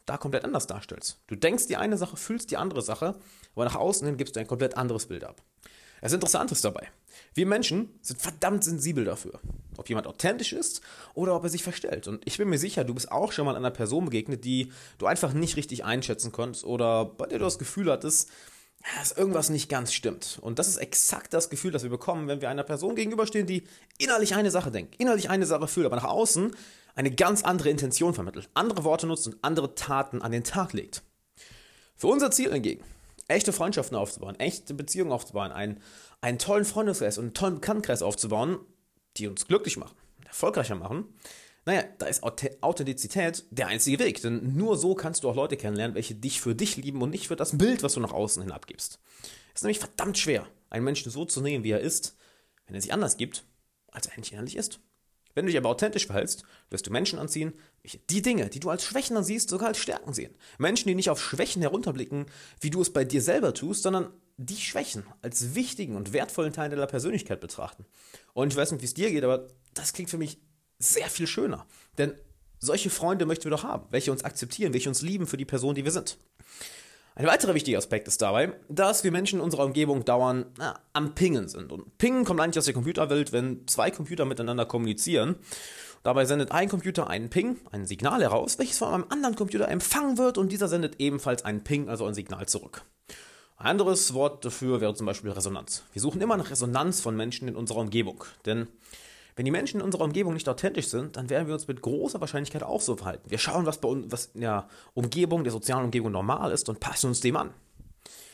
da 0.06 0.18
komplett 0.18 0.46
anders 0.46 0.68
darstellst. 0.68 1.18
Du 1.26 1.36
denkst 1.36 1.66
die 1.66 1.78
eine 1.78 1.98
Sache, 1.98 2.16
fühlst 2.16 2.52
die 2.52 2.58
andere 2.58 2.84
Sache, 2.84 3.16
aber 3.56 3.66
nach 3.66 3.76
außen 3.76 4.06
hin 4.06 4.18
gibst 4.18 4.36
du 4.36 4.40
ein 4.40 4.46
komplett 4.46 4.78
anderes 4.78 5.08
Bild 5.08 5.24
ab. 5.24 5.42
Das 6.00 6.14
Interessante 6.14 6.54
ist 6.54 6.64
dabei, 6.64 6.90
wir 7.34 7.48
Menschen 7.48 7.90
sind 8.04 8.22
verdammt 8.22 8.64
sensibel 8.64 9.06
dafür, 9.06 9.40
ob 9.78 9.90
jemand 9.90 10.06
authentisch 10.06 10.54
ist 10.54 10.82
oder 11.16 11.36
ob 11.36 11.44
er 11.44 11.50
sich 11.50 11.64
verstellt. 11.64 12.08
Und 12.08 12.22
ich 12.28 12.38
bin 12.38 12.50
mir 12.50 12.60
sicher, 12.60 12.84
du 12.84 12.94
bist 12.94 13.12
auch 13.12 13.32
schon 13.32 13.46
mal 13.46 13.56
einer 13.56 13.72
Person 13.72 14.06
begegnet, 14.06 14.46
die 14.46 14.72
du 15.00 15.08
einfach 15.08 15.34
nicht 15.34 15.58
richtig 15.58 15.86
einschätzen 15.86 16.32
konntest 16.32 16.66
oder 16.66 17.06
bei 17.06 17.26
der 17.26 17.40
du 17.40 17.46
das 17.46 17.58
Gefühl 17.58 17.92
hattest, 17.92 18.30
dass 18.98 19.12
irgendwas 19.12 19.50
nicht 19.50 19.70
ganz 19.70 19.94
stimmt. 19.94 20.40
Und 20.42 20.60
das 20.60 20.68
ist 20.68 20.78
exakt 20.78 21.34
das 21.34 21.50
Gefühl, 21.50 21.72
das 21.72 21.84
wir 21.84 21.90
bekommen, 21.90 22.28
wenn 22.28 22.42
wir 22.42 22.50
einer 22.50 22.64
Person 22.64 22.96
gegenüberstehen, 22.96 23.46
die 23.46 23.64
innerlich 23.98 24.36
eine 24.36 24.52
Sache 24.52 24.72
denkt, 24.72 24.96
innerlich 25.00 25.30
eine 25.30 25.46
Sache 25.46 25.68
fühlt, 25.68 25.86
aber 25.86 25.98
nach 25.98 26.06
außen 26.06 26.56
eine 26.96 27.12
ganz 27.12 27.44
andere 27.44 27.70
Intention 27.70 28.14
vermittelt, 28.14 28.50
andere 28.54 28.84
Worte 28.84 29.08
nutzt 29.08 29.28
und 29.28 29.38
andere 29.42 29.76
Taten 29.76 30.22
an 30.22 30.32
den 30.32 30.44
Tag 30.44 30.74
legt. 30.74 31.04
Für 31.96 32.08
unser 32.08 32.32
Ziel 32.32 32.52
hingegen, 32.52 32.84
echte 33.28 33.54
Freundschaften 33.54 33.98
aufzubauen, 33.98 34.40
echte 34.40 34.74
Beziehungen 34.74 35.12
aufzubauen, 35.12 35.52
einen, 35.52 35.82
einen 36.22 36.40
tollen 36.40 36.66
Freundeskreis 36.66 37.18
und 37.18 37.26
einen 37.26 37.34
tollen 37.34 37.56
Bekanntenkreis 37.56 38.02
aufzubauen, 38.02 38.60
die 39.18 39.28
uns 39.28 39.48
glücklich 39.48 39.78
machen, 39.78 39.96
erfolgreicher 40.26 40.76
machen, 40.76 41.06
naja, 41.66 41.84
da 41.98 42.06
ist 42.08 42.24
Authentizität 42.24 43.46
der 43.52 43.68
einzige 43.68 44.00
Weg, 44.00 44.22
denn 44.22 44.56
nur 44.56 44.78
so 44.78 44.96
kannst 44.96 45.24
du 45.24 45.30
auch 45.30 45.36
Leute 45.36 45.58
kennenlernen, 45.58 45.96
welche 45.96 46.16
dich 46.16 46.42
für 46.42 46.56
dich 46.56 46.78
lieben 46.78 47.02
und 47.02 47.10
nicht 47.10 47.28
für 47.28 47.36
das 47.36 47.58
Bild, 47.58 47.84
was 47.84 47.94
du 47.94 48.00
nach 48.00 48.14
außen 48.14 48.42
hin 48.42 48.52
abgibst. 48.52 49.00
Es 49.54 49.62
ist 49.62 49.64
nämlich 49.64 49.80
verdammt 49.80 50.18
schwer, 50.18 50.48
einen 50.70 50.86
Menschen 50.86 51.12
so 51.12 51.26
zu 51.26 51.42
nehmen, 51.42 51.64
wie 51.64 51.72
er 51.72 51.82
ist, 51.82 52.16
wenn 52.66 52.76
er 52.76 52.82
sich 52.82 52.94
anders 52.94 53.18
gibt, 53.18 53.44
als 53.92 54.08
er 54.08 54.14
eigentlich 54.14 54.32
innerlich 54.32 54.56
ist. 54.56 54.80
Wenn 55.36 55.46
du 55.46 55.52
dich 55.52 55.58
aber 55.58 55.70
authentisch 55.70 56.08
verhältst, 56.08 56.44
wirst 56.70 56.88
du 56.88 56.92
Menschen 56.92 57.20
anziehen, 57.20 57.54
welche 57.82 58.00
die 58.00 58.22
Dinge, 58.22 58.50
die 58.50 58.60
du 58.60 58.70
als 58.70 58.84
Schwächen 58.84 59.16
ansiehst, 59.16 59.50
sogar 59.50 59.70
als 59.70 59.78
Stärken 59.78 60.14
sehen. 60.14 60.36
Menschen, 60.58 60.88
die 60.88 60.96
nicht 60.96 61.10
auf 61.10 61.22
Schwächen 61.22 61.62
herunterblicken, 61.62 62.26
wie 62.62 62.70
du 62.72 62.82
es 62.82 62.92
bei 62.92 63.06
dir 63.06 63.22
selber 63.22 63.54
tust, 63.54 63.84
sondern 63.84 64.12
die 64.38 64.58
Schwächen 64.58 65.04
als 65.22 65.54
wichtigen 65.56 65.96
und 65.96 66.14
wertvollen 66.14 66.54
Teil 66.54 66.70
deiner 66.70 66.88
Persönlichkeit 66.88 67.42
betrachten. 67.42 67.86
Und 68.34 68.52
ich 68.52 68.58
weiß 68.58 68.72
nicht, 68.72 68.82
wie 68.82 68.86
es 68.86 68.94
dir 68.94 69.12
geht, 69.12 69.24
aber 69.24 69.48
das 69.74 69.94
klingt 69.94 70.10
für 70.10 70.18
mich 70.18 70.40
sehr 70.80 71.08
viel 71.08 71.28
schöner. 71.28 71.66
Denn 71.98 72.14
solche 72.60 72.90
Freunde 72.90 73.26
möchten 73.26 73.46
wir 73.46 73.52
doch 73.52 73.64
haben, 73.64 73.86
welche 73.92 74.12
uns 74.12 74.24
akzeptieren, 74.24 74.74
welche 74.74 74.90
uns 74.90 75.02
lieben 75.02 75.28
für 75.28 75.38
die 75.38 75.46
Person, 75.46 75.76
die 75.76 75.84
wir 75.84 75.92
sind. 75.92 76.18
Ein 77.16 77.28
weiterer 77.28 77.54
wichtiger 77.54 77.78
Aspekt 77.78 78.08
ist 78.08 78.22
dabei, 78.22 78.54
dass 78.70 79.04
wir 79.04 79.12
Menschen 79.12 79.40
in 79.40 79.44
unserer 79.44 79.66
Umgebung 79.66 80.06
dauernd 80.06 80.48
na, 80.58 80.80
am 80.94 81.16
Pingen 81.16 81.50
sind. 81.50 81.72
Und 81.72 81.98
Pingen 81.98 82.24
kommt 82.24 82.40
eigentlich 82.40 82.60
aus 82.60 82.66
der 82.66 82.74
Computerwelt, 82.74 83.34
wenn 83.34 83.68
zwei 83.68 83.92
Computer 83.92 84.24
miteinander 84.24 84.66
kommunizieren. 84.66 85.36
Dabei 86.04 86.24
sendet 86.24 86.54
ein 86.54 86.70
Computer 86.70 87.10
einen 87.10 87.30
Ping, 87.30 87.58
ein 87.72 87.86
Signal 87.86 88.22
heraus, 88.22 88.58
welches 88.58 88.78
von 88.78 88.94
einem 88.94 89.06
anderen 89.10 89.36
Computer 89.36 89.68
empfangen 89.68 90.18
wird 90.18 90.38
und 90.38 90.50
dieser 90.50 90.70
sendet 90.70 90.96
ebenfalls 91.00 91.44
einen 91.44 91.62
Ping, 91.64 91.90
also 91.90 92.06
ein 92.06 92.14
Signal 92.14 92.48
zurück. 92.48 92.86
Ein 93.58 93.72
anderes 93.72 94.14
Wort 94.14 94.46
dafür 94.46 94.80
wäre 94.80 94.96
zum 94.96 95.06
Beispiel 95.06 95.32
Resonanz. 95.32 95.84
Wir 95.92 96.02
suchen 96.02 96.22
immer 96.22 96.38
nach 96.38 96.50
Resonanz 96.50 97.02
von 97.02 97.18
Menschen 97.18 97.50
in 97.50 97.58
unserer 97.58 97.80
Umgebung, 97.80 98.24
denn 98.46 98.68
wenn 99.40 99.46
die 99.46 99.52
Menschen 99.52 99.80
in 99.80 99.86
unserer 99.86 100.04
Umgebung 100.04 100.34
nicht 100.34 100.50
authentisch 100.50 100.90
sind, 100.90 101.16
dann 101.16 101.30
werden 101.30 101.48
wir 101.48 101.54
uns 101.54 101.66
mit 101.66 101.82
großer 101.82 102.20
Wahrscheinlichkeit 102.20 102.62
auch 102.62 102.82
so 102.82 102.98
verhalten. 102.98 103.32
Wir 103.32 103.38
schauen, 103.38 103.66
was 103.66 103.78
bei 103.78 103.88
uns, 103.88 104.12
was 104.12 104.26
in 104.34 104.42
der 104.42 104.68
Umgebung, 104.96 105.46
der 105.46 105.54
sozialen 105.54 105.86
Umgebung 105.86 106.12
normal 106.12 106.52
ist 106.52 106.68
und 106.68 106.82
passen 106.82 107.08
uns 107.08 107.22
dem 107.22 107.38
an. 107.38 107.54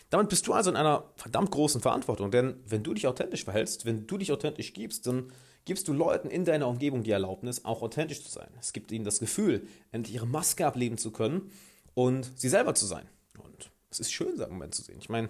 Damit 0.10 0.30
bist 0.30 0.48
du 0.48 0.54
also 0.54 0.72
in 0.72 0.76
einer 0.76 1.04
verdammt 1.16 1.52
großen 1.52 1.80
Verantwortung, 1.80 2.32
denn 2.32 2.56
wenn 2.68 2.82
du 2.82 2.96
dich 2.96 3.06
authentisch 3.06 3.44
verhältst, 3.44 3.86
wenn 3.86 4.08
du 4.08 4.18
dich 4.18 4.32
authentisch 4.32 4.74
gibst, 4.74 5.06
dann 5.06 5.32
gibst 5.66 5.88
du 5.88 5.94
Leuten 5.94 6.32
in 6.32 6.44
deiner 6.44 6.68
Umgebung 6.68 7.04
die 7.04 7.12
Erlaubnis, 7.12 7.66
auch 7.66 7.84
authentisch 7.84 8.24
zu 8.24 8.32
sein. 8.32 8.50
Es 8.60 8.74
gibt 8.74 8.92
ihnen 8.92 9.06
das 9.06 9.20
Gefühl, 9.20 9.68
endlich 9.92 10.16
ihre 10.16 10.26
Maske 10.26 10.66
ableben 10.66 10.98
zu 10.98 11.12
können 11.12 11.52
und 11.94 12.32
sie 12.36 12.50
selber 12.50 12.74
zu 12.74 12.88
sein. 12.88 13.08
Und 13.38 13.70
es 13.92 14.00
ist 14.00 14.12
schön, 14.12 14.36
so 14.38 14.44
einen 14.44 14.54
Moment 14.54 14.74
zu 14.74 14.82
sehen. 14.82 14.98
Ich 15.00 15.10
meine, 15.10 15.30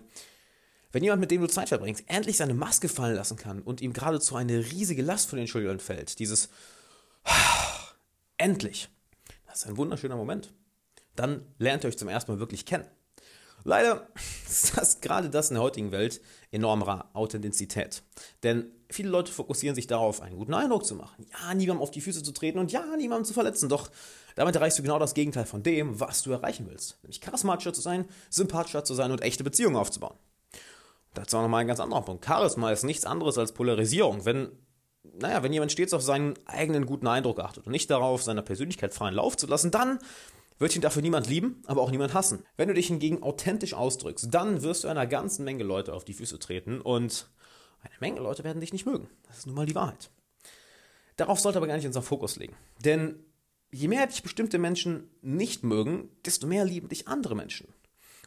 wenn 0.96 1.04
jemand, 1.04 1.20
mit 1.20 1.30
dem 1.30 1.42
du 1.42 1.48
Zeit 1.50 1.68
verbringst, 1.68 2.06
endlich 2.08 2.38
seine 2.38 2.54
Maske 2.54 2.88
fallen 2.88 3.18
lassen 3.18 3.36
kann 3.36 3.62
und 3.62 3.82
ihm 3.82 3.92
geradezu 3.92 4.38
eine 4.38 4.60
riesige 4.72 5.02
Last 5.02 5.30
von 5.30 5.38
den 5.38 5.46
Schultern 5.46 5.82
fällt, 5.82 6.20
dieses 6.20 6.48
endlich, 8.38 8.88
das 9.46 9.58
ist 9.58 9.68
ein 9.68 9.76
wunderschöner 9.76 10.16
Moment. 10.16 10.54
Dann 11.18 11.46
lernt 11.58 11.84
ihr 11.84 11.90
euch 11.90 11.98
zum 11.98 12.08
ersten 12.08 12.32
Mal 12.32 12.40
wirklich 12.40 12.66
kennen. 12.66 12.86
Leider 13.66 14.08
ist 14.50 14.78
das 14.78 15.02
gerade 15.02 15.30
das 15.30 15.50
in 15.50 15.56
der 15.56 15.64
heutigen 15.64 15.92
Welt 15.92 16.22
enormer 16.50 17.10
Authentizität. 17.12 18.02
Denn 18.44 18.72
viele 18.90 19.10
Leute 19.10 19.34
fokussieren 19.34 19.76
sich 19.76 19.88
darauf, 19.88 20.22
einen 20.22 20.38
guten 20.38 20.54
Eindruck 20.54 20.86
zu 20.86 20.96
machen. 20.96 21.26
Ja, 21.30 21.54
niemandem 21.54 21.84
auf 21.84 21.92
die 21.92 22.00
Füße 22.00 22.24
zu 22.24 22.32
treten 22.32 22.58
und 22.58 22.72
ja, 22.72 22.96
niemandem 22.96 23.26
zu 23.26 23.34
verletzen. 23.34 23.68
Doch 23.68 23.92
damit 24.36 24.56
erreichst 24.56 24.80
du 24.80 24.84
genau 24.84 24.98
das 24.98 25.14
Gegenteil 25.14 25.46
von 25.46 25.62
dem, 25.62 26.00
was 26.00 26.24
du 26.24 26.32
erreichen 26.32 26.68
willst. 26.70 27.04
Nämlich 27.04 27.20
charismatischer 27.20 27.74
zu 27.74 27.82
sein, 27.82 28.08
sympathischer 28.30 28.86
zu 28.86 28.94
sein 28.94 29.12
und 29.12 29.22
echte 29.24 29.44
Beziehungen 29.44 29.76
aufzubauen. 29.76 30.16
Dazu 31.16 31.38
auch 31.38 31.42
nochmal 31.42 31.62
ein 31.62 31.68
ganz 31.68 31.80
anderer 31.80 32.02
Punkt. 32.02 32.26
Charisma 32.26 32.72
ist 32.72 32.84
nichts 32.84 33.06
anderes 33.06 33.38
als 33.38 33.54
Polarisierung. 33.54 34.26
Wenn, 34.26 34.52
naja, 35.04 35.42
wenn 35.42 35.54
jemand 35.54 35.72
stets 35.72 35.94
auf 35.94 36.02
seinen 36.02 36.36
eigenen 36.46 36.86
guten 36.86 37.08
Eindruck 37.08 37.40
achtet 37.40 37.66
und 37.66 37.72
nicht 37.72 37.90
darauf, 37.90 38.22
seiner 38.22 38.42
Persönlichkeit 38.42 38.94
freien 38.94 39.16
Lauf 39.16 39.38
zu 39.38 39.48
lassen, 39.48 39.72
dann 39.72 40.00
wird 40.60 40.76
ihn 40.76 40.82
dafür 40.82 41.02
niemand 41.02 41.28
lieben, 41.28 41.62
aber 41.66 41.82
auch 41.82 41.92
niemand 41.92 42.14
hassen. 42.14 42.44
Wenn 42.58 42.68
du 42.68 42.74
dich 42.74 42.88
hingegen 42.88 43.24
authentisch 43.24 43.74
ausdrückst, 43.74 44.28
dann 44.34 44.62
wirst 44.62 44.84
du 44.84 44.88
einer 44.88 45.08
ganzen 45.08 45.44
Menge 45.44 45.64
Leute 45.64 45.94
auf 45.94 46.06
die 46.06 46.14
Füße 46.14 46.40
treten 46.40 46.82
und 46.82 47.30
eine 47.82 47.96
Menge 48.00 48.20
Leute 48.20 48.44
werden 48.44 48.62
dich 48.62 48.74
nicht 48.74 48.86
mögen. 48.86 49.10
Das 49.28 49.40
ist 49.40 49.48
nun 49.48 49.56
mal 49.56 49.66
die 49.66 49.76
Wahrheit. 49.76 50.10
Darauf 51.18 51.40
sollte 51.40 51.58
aber 51.58 51.68
gar 51.68 51.76
nicht 51.76 51.86
unser 51.86 52.02
Fokus 52.02 52.36
liegen. 52.38 52.56
Denn 52.84 53.24
je 53.72 53.88
mehr 53.88 54.08
dich 54.08 54.24
bestimmte 54.24 54.58
Menschen 54.58 55.10
nicht 55.22 55.64
mögen, 55.64 56.10
desto 56.26 56.48
mehr 56.48 56.66
lieben 56.66 56.90
dich 56.90 57.08
andere 57.08 57.36
Menschen. 57.36 57.68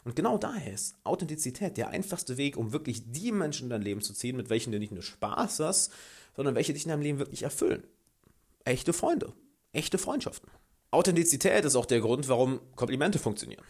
Und 0.09 0.17
genau 0.17 0.39
daher 0.39 0.73
ist 0.73 0.97
Authentizität 1.05 1.77
der 1.77 1.91
einfachste 1.91 2.39
Weg, 2.39 2.57
um 2.57 2.73
wirklich 2.73 3.13
die 3.13 3.31
Menschen 3.31 3.65
in 3.65 3.69
dein 3.69 3.83
Leben 3.83 4.01
zu 4.01 4.15
ziehen, 4.15 4.39
mit 4.39 4.49
welchen 4.49 4.73
du 4.73 4.79
nicht 4.79 4.91
nur 4.91 5.03
Spaß 5.03 5.61
hast, 5.61 5.93
sondern 6.35 6.55
welche 6.55 6.73
dich 6.73 6.85
in 6.85 6.89
deinem 6.89 7.03
Leben 7.03 7.19
wirklich 7.19 7.43
erfüllen. 7.43 7.85
Echte 8.65 8.95
Freunde, 8.95 9.35
echte 9.75 9.99
Freundschaften. 9.99 10.51
Authentizität 10.93 11.63
ist 11.67 11.77
auch 11.77 11.85
der 11.85 12.01
Grund, 12.01 12.27
warum 12.31 12.59
Komplimente 12.75 13.19
funktionieren. 13.19 13.63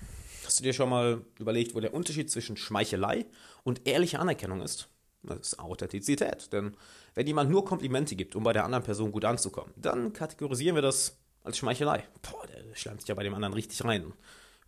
Hast 0.45 0.61
du 0.61 0.62
dir 0.62 0.73
schon 0.73 0.90
mal 0.90 1.25
überlegt, 1.40 1.75
wo 1.75 1.80
der 1.80 1.92
Unterschied 1.92 2.30
zwischen 2.30 2.57
Schmeichelei 2.57 3.26
und 3.64 3.88
ehrlicher 3.88 4.21
Anerkennung 4.21 4.62
ist? 4.62 4.88
Das 5.25 5.40
ist 5.40 5.59
Authentizität. 5.59 6.52
Denn 6.52 6.76
wenn 7.16 7.26
jemand 7.26 7.50
nur 7.50 7.64
Komplimente 7.64 8.14
gibt, 8.14 8.37
um 8.37 8.45
bei 8.45 8.52
der 8.52 8.64
anderen 8.64 8.85
Person 8.85 9.11
gut 9.11 9.25
anzukommen, 9.25 9.75
dann 9.75 10.12
kategorisieren 10.12 10.76
wir 10.76 10.83
das 10.83 11.18
als 11.42 11.59
Schmeichelei. 11.59 12.04
Boah, 12.23 12.47
der 12.47 12.76
schleimt 12.76 13.00
sich 13.00 13.09
ja 13.09 13.16
bei 13.16 13.25
dem 13.25 13.35
anderen 13.35 13.54
richtig 13.54 13.85
rein. 13.85 14.12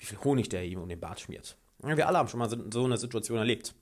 Wie 0.00 0.06
viel 0.06 0.18
Honig 0.24 0.48
der 0.48 0.64
ihm 0.64 0.80
um 0.80 0.88
den 0.88 0.98
Bart 0.98 1.20
schmiert. 1.20 1.56
Wir 1.82 2.08
alle 2.08 2.18
haben 2.18 2.28
schon 2.28 2.40
mal 2.40 2.50
so 2.50 2.84
eine 2.84 2.98
Situation 2.98 3.38
erlebt. 3.38 3.74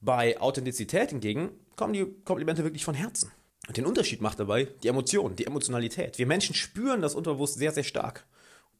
Bei 0.00 0.40
Authentizität 0.40 1.10
hingegen 1.10 1.50
kommen 1.76 1.92
die 1.92 2.06
Komplimente 2.24 2.64
wirklich 2.64 2.84
von 2.84 2.94
Herzen. 2.94 3.30
Und 3.68 3.76
den 3.76 3.86
Unterschied 3.86 4.20
macht 4.20 4.40
dabei 4.40 4.64
die 4.82 4.88
Emotion, 4.88 5.36
die 5.36 5.46
Emotionalität. 5.46 6.18
Wir 6.18 6.26
Menschen 6.26 6.54
spüren 6.54 7.00
das 7.00 7.14
unterbewusst 7.14 7.54
sehr, 7.54 7.72
sehr 7.72 7.84
stark. 7.84 8.26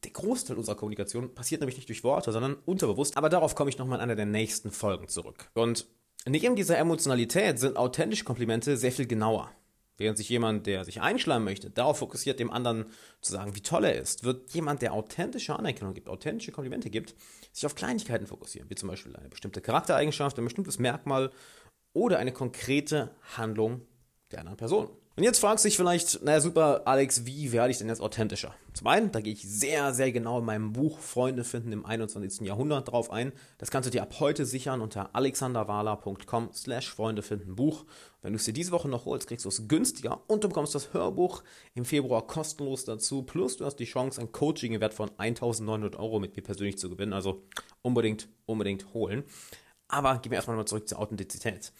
Der 0.02 0.10
Großteil 0.10 0.56
unserer 0.56 0.74
Kommunikation 0.74 1.32
passiert 1.32 1.60
nämlich 1.60 1.76
nicht 1.76 1.88
durch 1.88 2.02
Worte, 2.02 2.32
sondern 2.32 2.56
unterbewusst. 2.66 3.16
Aber 3.16 3.28
darauf 3.28 3.54
komme 3.54 3.70
ich 3.70 3.78
nochmal 3.78 3.98
in 3.98 4.02
einer 4.02 4.16
der 4.16 4.26
nächsten 4.26 4.72
Folgen 4.72 5.06
zurück. 5.06 5.50
Und 5.54 5.86
neben 6.26 6.56
dieser 6.56 6.78
Emotionalität 6.78 7.60
sind 7.60 7.76
authentische 7.76 8.24
Komplimente 8.24 8.76
sehr 8.76 8.90
viel 8.90 9.06
genauer. 9.06 9.52
Während 9.98 10.16
sich 10.16 10.28
jemand, 10.28 10.66
der 10.66 10.84
sich 10.84 11.00
einschleimen 11.00 11.44
möchte, 11.44 11.70
darauf 11.70 11.98
fokussiert, 11.98 12.40
dem 12.40 12.50
anderen 12.50 12.86
zu 13.20 13.32
sagen, 13.32 13.54
wie 13.54 13.60
toll 13.60 13.84
er 13.84 13.94
ist, 13.94 14.24
wird 14.24 14.50
jemand, 14.54 14.82
der 14.82 14.94
authentische 14.94 15.56
Anerkennung 15.56 15.94
gibt, 15.94 16.08
authentische 16.08 16.52
Komplimente 16.52 16.90
gibt, 16.90 17.14
sich 17.52 17.66
auf 17.66 17.74
Kleinigkeiten 17.74 18.26
fokussieren, 18.26 18.70
wie 18.70 18.74
zum 18.74 18.88
Beispiel 18.88 19.14
eine 19.14 19.28
bestimmte 19.28 19.60
Charaktereigenschaft, 19.60 20.38
ein 20.38 20.44
bestimmtes 20.44 20.78
Merkmal 20.78 21.30
oder 21.92 22.18
eine 22.18 22.32
konkrete 22.32 23.14
Handlung 23.36 23.82
der 24.30 24.40
anderen 24.40 24.56
Person. 24.56 24.88
Und 25.14 25.24
jetzt 25.24 25.40
fragst 25.40 25.62
du 25.62 25.68
dich 25.68 25.76
vielleicht, 25.76 26.22
naja 26.22 26.40
super, 26.40 26.82
Alex, 26.86 27.26
wie 27.26 27.52
werde 27.52 27.70
ich 27.70 27.76
denn 27.76 27.88
jetzt 27.88 28.00
authentischer? 28.00 28.54
Zum 28.72 28.86
einen, 28.86 29.12
da 29.12 29.20
gehe 29.20 29.34
ich 29.34 29.42
sehr, 29.42 29.92
sehr 29.92 30.10
genau 30.10 30.38
in 30.38 30.46
meinem 30.46 30.72
Buch 30.72 31.00
Freunde 31.00 31.44
finden 31.44 31.70
im 31.70 31.84
21. 31.84 32.46
Jahrhundert 32.46 32.90
drauf 32.90 33.10
ein. 33.10 33.32
Das 33.58 33.70
kannst 33.70 33.86
du 33.86 33.90
dir 33.90 34.00
ab 34.00 34.14
heute 34.20 34.46
sichern 34.46 34.80
unter 34.80 35.14
alexanderwala.com 35.14 36.50
slash 36.54 36.90
Freunde 36.90 37.20
finden 37.20 37.56
Buch. 37.56 37.84
Wenn 38.22 38.32
du 38.32 38.38
es 38.38 38.44
dir 38.46 38.54
diese 38.54 38.72
Woche 38.72 38.88
noch 38.88 39.04
holst, 39.04 39.28
kriegst 39.28 39.44
du 39.44 39.50
es 39.50 39.68
günstiger 39.68 40.22
und 40.28 40.44
du 40.44 40.48
bekommst 40.48 40.74
das 40.74 40.94
Hörbuch 40.94 41.42
im 41.74 41.84
Februar 41.84 42.26
kostenlos 42.26 42.86
dazu. 42.86 43.22
Plus 43.22 43.58
du 43.58 43.66
hast 43.66 43.76
die 43.76 43.84
Chance, 43.84 44.18
ein 44.18 44.32
Coaching 44.32 44.72
im 44.72 44.80
Wert 44.80 44.94
von 44.94 45.10
1900 45.18 45.96
Euro 45.96 46.20
mit 46.20 46.34
mir 46.36 46.42
persönlich 46.42 46.78
zu 46.78 46.88
gewinnen. 46.88 47.12
Also 47.12 47.42
unbedingt, 47.82 48.28
unbedingt 48.46 48.94
holen. 48.94 49.24
Aber 49.88 50.16
gehen 50.18 50.30
wir 50.32 50.36
erstmal 50.36 50.56
mal 50.56 50.64
zurück 50.64 50.88
zur 50.88 51.00
Authentizität. 51.00 51.70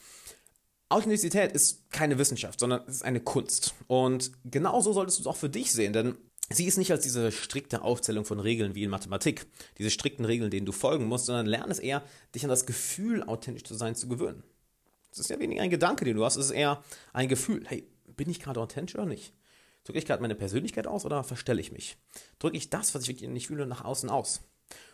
Authentizität 0.93 1.51
ist 1.51 1.89
keine 1.91 2.17
Wissenschaft, 2.17 2.59
sondern 2.59 2.81
es 2.87 2.95
ist 2.95 3.03
eine 3.03 3.19
Kunst. 3.19 3.73
Und 3.87 4.31
genauso 4.45 4.93
solltest 4.93 5.17
du 5.17 5.23
es 5.23 5.27
auch 5.27 5.35
für 5.35 5.49
dich 5.49 5.71
sehen, 5.71 5.91
denn 5.91 6.17
sie 6.49 6.65
ist 6.65 6.77
nicht 6.77 6.91
als 6.91 7.03
diese 7.03 7.31
strikte 7.31 7.81
Aufzählung 7.81 8.25
von 8.25 8.39
Regeln 8.39 8.75
wie 8.75 8.83
in 8.83 8.89
Mathematik, 8.89 9.47
diese 9.77 9.89
strikten 9.89 10.25
Regeln, 10.25 10.51
denen 10.51 10.65
du 10.65 10.71
folgen 10.71 11.05
musst, 11.05 11.25
sondern 11.25 11.47
lerne 11.47 11.71
es 11.71 11.79
eher, 11.79 12.03
dich 12.35 12.43
an 12.43 12.49
das 12.49 12.65
Gefühl, 12.65 13.23
authentisch 13.23 13.63
zu 13.63 13.73
sein, 13.73 13.95
zu 13.95 14.07
gewöhnen. 14.07 14.43
Es 15.11 15.19
ist 15.19 15.29
ja 15.29 15.39
weniger 15.39 15.63
ein 15.63 15.69
Gedanke, 15.69 16.05
den 16.05 16.17
du 16.17 16.25
hast, 16.25 16.35
es 16.35 16.45
ist 16.45 16.51
eher 16.51 16.83
ein 17.11 17.27
Gefühl. 17.27 17.63
Hey, 17.67 17.87
bin 18.15 18.29
ich 18.29 18.39
gerade 18.39 18.59
authentisch 18.59 18.95
oder 18.95 19.05
nicht? 19.05 19.33
Drücke 19.83 19.99
ich 19.99 20.05
gerade 20.05 20.21
meine 20.21 20.35
Persönlichkeit 20.35 20.87
aus 20.87 21.05
oder 21.05 21.23
verstelle 21.23 21.59
ich 21.59 21.71
mich? 21.71 21.97
Drücke 22.39 22.57
ich 22.57 22.69
das, 22.69 22.95
was 22.95 23.03
ich 23.03 23.09
wirklich 23.09 23.29
nicht 23.29 23.47
fühle, 23.47 23.65
nach 23.65 23.83
außen 23.83 24.09
aus? 24.09 24.41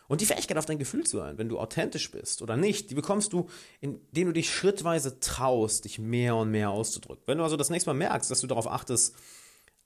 Und 0.08 0.20
die 0.20 0.26
Fähigkeit, 0.26 0.58
auf 0.58 0.66
dein 0.66 0.78
Gefühl 0.78 1.06
zu 1.06 1.22
hören, 1.22 1.38
wenn 1.38 1.48
du 1.48 1.60
authentisch 1.60 2.10
bist 2.10 2.42
oder 2.42 2.56
nicht, 2.56 2.90
die 2.90 2.96
bekommst 2.96 3.32
du, 3.32 3.48
indem 3.80 4.26
du 4.26 4.32
dich 4.32 4.52
schrittweise 4.52 5.20
traust, 5.20 5.84
dich 5.84 6.00
mehr 6.00 6.34
und 6.34 6.50
mehr 6.50 6.70
auszudrücken. 6.70 7.22
Wenn 7.26 7.38
du 7.38 7.44
also 7.44 7.56
das 7.56 7.70
nächste 7.70 7.90
Mal 7.90 7.94
merkst, 7.94 8.28
dass 8.28 8.40
du 8.40 8.48
darauf 8.48 8.66
achtest, 8.66 9.14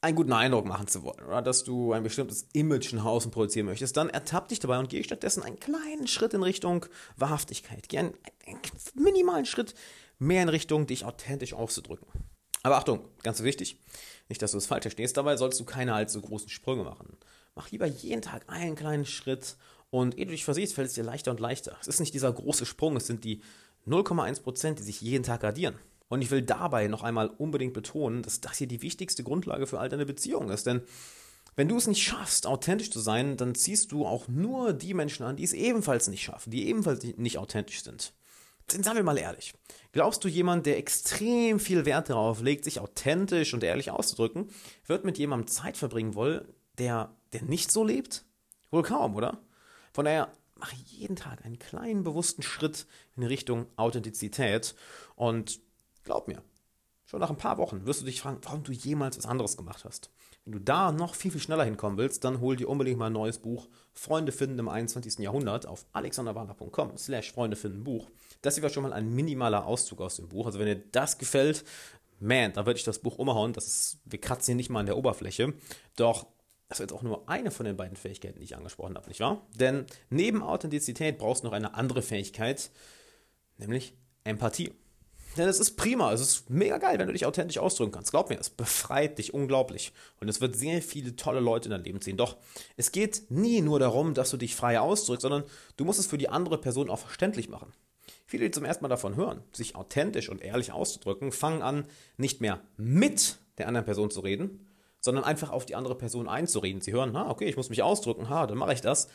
einen 0.01 0.17
guten 0.17 0.33
Eindruck 0.33 0.67
machen 0.67 0.87
zu 0.87 1.03
wollen 1.03 1.25
oder 1.27 1.41
dass 1.41 1.65
du 1.65 1.93
ein 1.93 2.03
bestimmtes 2.03 2.49
Image 2.53 2.93
nach 2.93 3.07
außen 3.07 3.31
produzieren 3.31 3.67
möchtest, 3.67 3.97
dann 3.97 4.11
ertapp 4.11 4.49
dich 4.49 4.61
dabei 4.61 4.79
und 4.79 4.91
geh 4.91 5.03
stattdessen 5.03 5.43
einen 5.43 5.59
kleinen 5.59 6.07
Schritt 6.07 6.35
in 6.35 6.43
Richtung 6.43 6.85
Wahrhaftigkeit. 7.17 7.89
Geh 7.89 7.99
einen, 7.99 8.15
einen 8.47 8.61
minimalen 8.95 9.47
Schritt 9.47 9.75
mehr 10.19 10.43
in 10.43 10.51
Richtung, 10.51 10.87
dich 10.87 11.05
authentisch 11.07 11.55
auszudrücken. 11.55 12.07
Aber 12.63 12.77
Achtung, 12.77 13.01
ganz 13.23 13.43
wichtig, 13.43 13.79
nicht, 14.29 14.41
dass 14.41 14.53
du 14.53 14.59
es 14.59 14.67
falsch 14.67 14.83
verstehst, 14.83 15.17
dabei 15.17 15.37
sollst 15.37 15.61
du 15.61 15.65
keine 15.65 15.95
allzu 15.95 16.21
großen 16.21 16.49
Sprünge 16.49 16.85
machen. 16.85 17.19
Mach 17.55 17.71
lieber 17.71 17.87
jeden 17.87 18.23
Tag 18.23 18.49
einen 18.49 18.75
kleinen 18.75 19.07
Schritt 19.07 19.57
und 19.95 20.19
ehe 20.19 20.27
du 20.27 20.33
dich 20.33 20.45
versiehst, 20.45 20.75
fällt 20.75 20.89
es 20.89 20.95
dir 20.95 21.05
leichter 21.05 21.31
und 21.31 21.39
leichter. 21.39 21.77
Es 21.81 21.87
ist 21.87 22.01
nicht 22.01 22.13
dieser 22.13 22.33
große 22.33 22.67
Sprung, 22.67 22.97
es 22.97 23.07
sind 23.07 23.23
die 23.23 23.43
0,1%, 23.87 24.75
die 24.75 24.83
sich 24.83 25.01
jeden 25.01 25.23
Tag 25.23 25.45
addieren. 25.45 25.77
Und 26.09 26.21
ich 26.21 26.33
will 26.33 26.43
dabei 26.43 26.89
noch 26.89 27.05
einmal 27.05 27.29
unbedingt 27.29 27.75
betonen, 27.75 28.23
dass 28.23 28.41
das 28.41 28.59
hier 28.59 28.67
die 28.67 28.83
wichtigste 28.83 29.23
Grundlage 29.23 29.69
für 29.69 29.79
all 29.79 29.89
deine 29.89 30.05
Beziehungen 30.05 30.49
ist. 30.49 30.67
Denn 30.67 30.83
wenn 31.55 31.69
du 31.69 31.77
es 31.77 31.87
nicht 31.87 32.03
schaffst, 32.03 32.49
authentisch 32.49 32.91
zu 32.91 32.99
sein, 32.99 33.37
dann 33.37 33.55
ziehst 33.55 33.93
du 33.93 34.05
auch 34.05 34.27
nur 34.27 34.73
die 34.73 34.95
Menschen 34.95 35.25
an, 35.25 35.37
die 35.37 35.45
es 35.45 35.53
ebenfalls 35.53 36.09
nicht 36.09 36.25
schaffen, 36.25 36.51
die 36.51 36.67
ebenfalls 36.67 37.05
nicht 37.17 37.39
authentisch 37.39 37.85
sind. 37.85 38.15
Denn 38.73 38.85
wir 38.85 39.03
mal 39.05 39.17
ehrlich, 39.17 39.55
glaubst 39.93 40.25
du, 40.25 40.29
jemand, 40.29 40.67
der 40.67 40.77
extrem 40.77 41.61
viel 41.61 41.85
Wert 41.85 42.11
darauf 42.11 42.43
legt, 42.43 42.65
sich 42.65 42.81
authentisch 42.81 43.55
und 43.55 43.63
ehrlich 43.63 43.93
auszudrücken, 43.93 44.49
wird 44.87 45.05
mit 45.05 45.19
jemandem 45.19 45.47
Zeit 45.47 45.77
verbringen 45.77 46.17
wollen, 46.17 46.49
der, 46.79 47.15
der 47.33 47.43
nicht 47.43 47.71
so 47.71 47.85
lebt? 47.85 48.25
Wohl 48.73 48.83
kaum, 48.83 49.15
oder? 49.15 49.39
Von 49.95 50.05
daher 50.05 50.29
mache 50.57 50.75
jeden 50.87 51.15
Tag 51.17 51.45
einen 51.45 51.59
kleinen 51.59 52.03
bewussten 52.03 52.43
Schritt 52.43 52.87
in 53.17 53.23
Richtung 53.23 53.67
Authentizität 53.77 54.75
und 55.15 55.61
glaub 56.03 56.27
mir, 56.27 56.43
schon 57.07 57.21
nach 57.21 57.31
ein 57.31 57.37
paar 57.37 57.59
Wochen 57.59 57.87
wirst 57.87 58.01
du 58.01 58.05
dich 58.05 58.21
fragen, 58.21 58.39
warum 58.43 58.65
du 58.65 58.73
jemals 58.73 59.17
was 59.17 59.27
anderes 59.27 59.57
gemacht 59.57 59.85
hast. 59.85 60.11
Wenn 60.45 60.53
du 60.53 60.59
da 60.59 60.91
noch 60.91 61.15
viel, 61.15 61.31
viel 61.31 61.41
schneller 61.41 61.65
hinkommen 61.65 61.97
willst, 61.97 62.25
dann 62.25 62.41
hol 62.41 62.57
dir 62.57 62.69
unbedingt 62.69 62.99
mal 62.99 63.07
ein 63.07 63.13
neues 63.13 63.39
Buch 63.39 63.69
Freunde 63.93 64.33
finden 64.33 64.59
im 64.59 64.69
21. 64.69 65.21
Jahrhundert 65.21 65.67
auf 65.67 65.87
alexanderwarner.com 65.93 66.99
slash 66.99 67.33
Freunde 67.33 67.57
finden 67.57 67.85
Buch. 67.85 68.11
Das 68.43 68.55
hier 68.55 68.63
war 68.65 68.71
schon 68.71 68.83
mal 68.83 68.93
ein 68.93 69.15
minimaler 69.15 69.65
Auszug 69.65 70.01
aus 70.01 70.17
dem 70.17 70.29
Buch. 70.29 70.47
Also 70.47 70.59
wenn 70.59 70.67
dir 70.67 70.83
das 70.93 71.19
gefällt, 71.19 71.65
man, 72.21 72.53
da 72.53 72.67
würde 72.67 72.79
ich 72.79 72.85
das 72.85 72.99
Buch 72.99 73.19
umhauen. 73.19 73.53
Das 73.53 73.67
ist, 73.67 73.99
wir 74.05 74.21
kratzen 74.21 74.53
hier 74.53 74.57
nicht 74.57 74.71
mal 74.71 74.81
an 74.81 74.87
der 74.87 74.97
Oberfläche. 74.97 75.55
Doch 75.97 76.27
das 76.75 76.81
ist 76.81 76.91
jetzt 76.91 76.99
auch 76.99 77.03
nur 77.03 77.29
eine 77.29 77.53
von 77.53 77.67
den 77.67 77.77
beiden 77.77 77.97
Fähigkeiten, 77.97 78.41
die 78.41 78.45
ich 78.45 78.57
angesprochen 78.57 78.97
habe, 78.97 79.07
nicht 79.07 79.21
wahr? 79.21 79.47
Denn 79.55 79.87
neben 80.11 80.43
Authentizität 80.43 81.19
brauchst 81.19 81.45
du 81.45 81.47
noch 81.47 81.55
eine 81.55 81.75
andere 81.75 82.03
Fähigkeit, 82.03 82.71
nämlich 83.59 83.95
Empathie. 84.25 84.73
Denn 85.37 85.49
es 85.49 85.61
ist 85.61 85.77
prima, 85.77 86.13
es 86.13 86.21
ist 86.21 86.51
mega 86.51 86.79
geil, 86.79 86.99
wenn 86.99 87.07
du 87.07 87.13
dich 87.13 87.27
authentisch 87.27 87.59
ausdrücken 87.59 87.93
kannst. 87.93 88.11
Glaub 88.11 88.29
mir, 88.29 88.41
es 88.41 88.51
befreit 88.51 89.19
dich 89.19 89.35
unglaublich. 89.35 89.93
Und 90.21 90.29
es 90.29 90.41
wird 90.41 90.57
sehr 90.57 90.83
viele 90.83 91.15
tolle 91.15 91.39
Leute 91.39 91.67
in 91.67 91.71
dein 91.71 91.85
Leben 91.85 92.01
ziehen. 92.01 92.17
Doch 92.17 92.37
es 92.77 92.91
geht 92.91 93.31
nie 93.31 93.61
nur 93.61 93.79
darum, 93.79 94.15
dass 94.15 94.31
du 94.31 94.37
dich 94.37 94.57
frei 94.57 94.81
ausdrückst, 94.81 95.23
sondern 95.23 95.45
du 95.77 95.85
musst 95.85 96.01
es 96.01 96.07
für 96.07 96.19
die 96.19 96.29
andere 96.29 96.59
Person 96.59 96.91
auch 96.91 96.99
verständlich 96.99 97.49
machen. 97.49 97.73
Viele, 98.27 98.47
die 98.47 98.51
zum 98.51 98.65
ersten 98.65 98.83
Mal 98.83 98.89
davon 98.89 99.15
hören, 99.15 99.43
sich 99.53 99.77
authentisch 99.77 100.29
und 100.29 100.43
ehrlich 100.43 100.73
auszudrücken, 100.73 101.31
fangen 101.31 101.63
an, 101.63 101.87
nicht 102.17 102.41
mehr 102.41 102.61
mit 102.77 103.39
der 103.59 103.69
anderen 103.69 103.85
Person 103.85 104.11
zu 104.11 104.21
reden, 104.21 104.74
sondern 105.05 105.25
einfach 105.25 105.51
auf 105.51 105.67
die 105.67 105.75
andere 105.75 105.97
Person 105.97 106.31
einzureden. 106.31 106.81
Sie 106.81 106.93
hören, 106.93 107.15
ah, 107.15 107.29
okay, 107.29 107.45
ich 107.45 107.59
muss 107.59 107.69
mich 107.69 107.83
ausdrücken, 107.83 108.31
ha, 108.31 108.47
dann 108.47 108.57
mache 108.57 108.73
ich 108.73 108.81
das, 108.81 109.09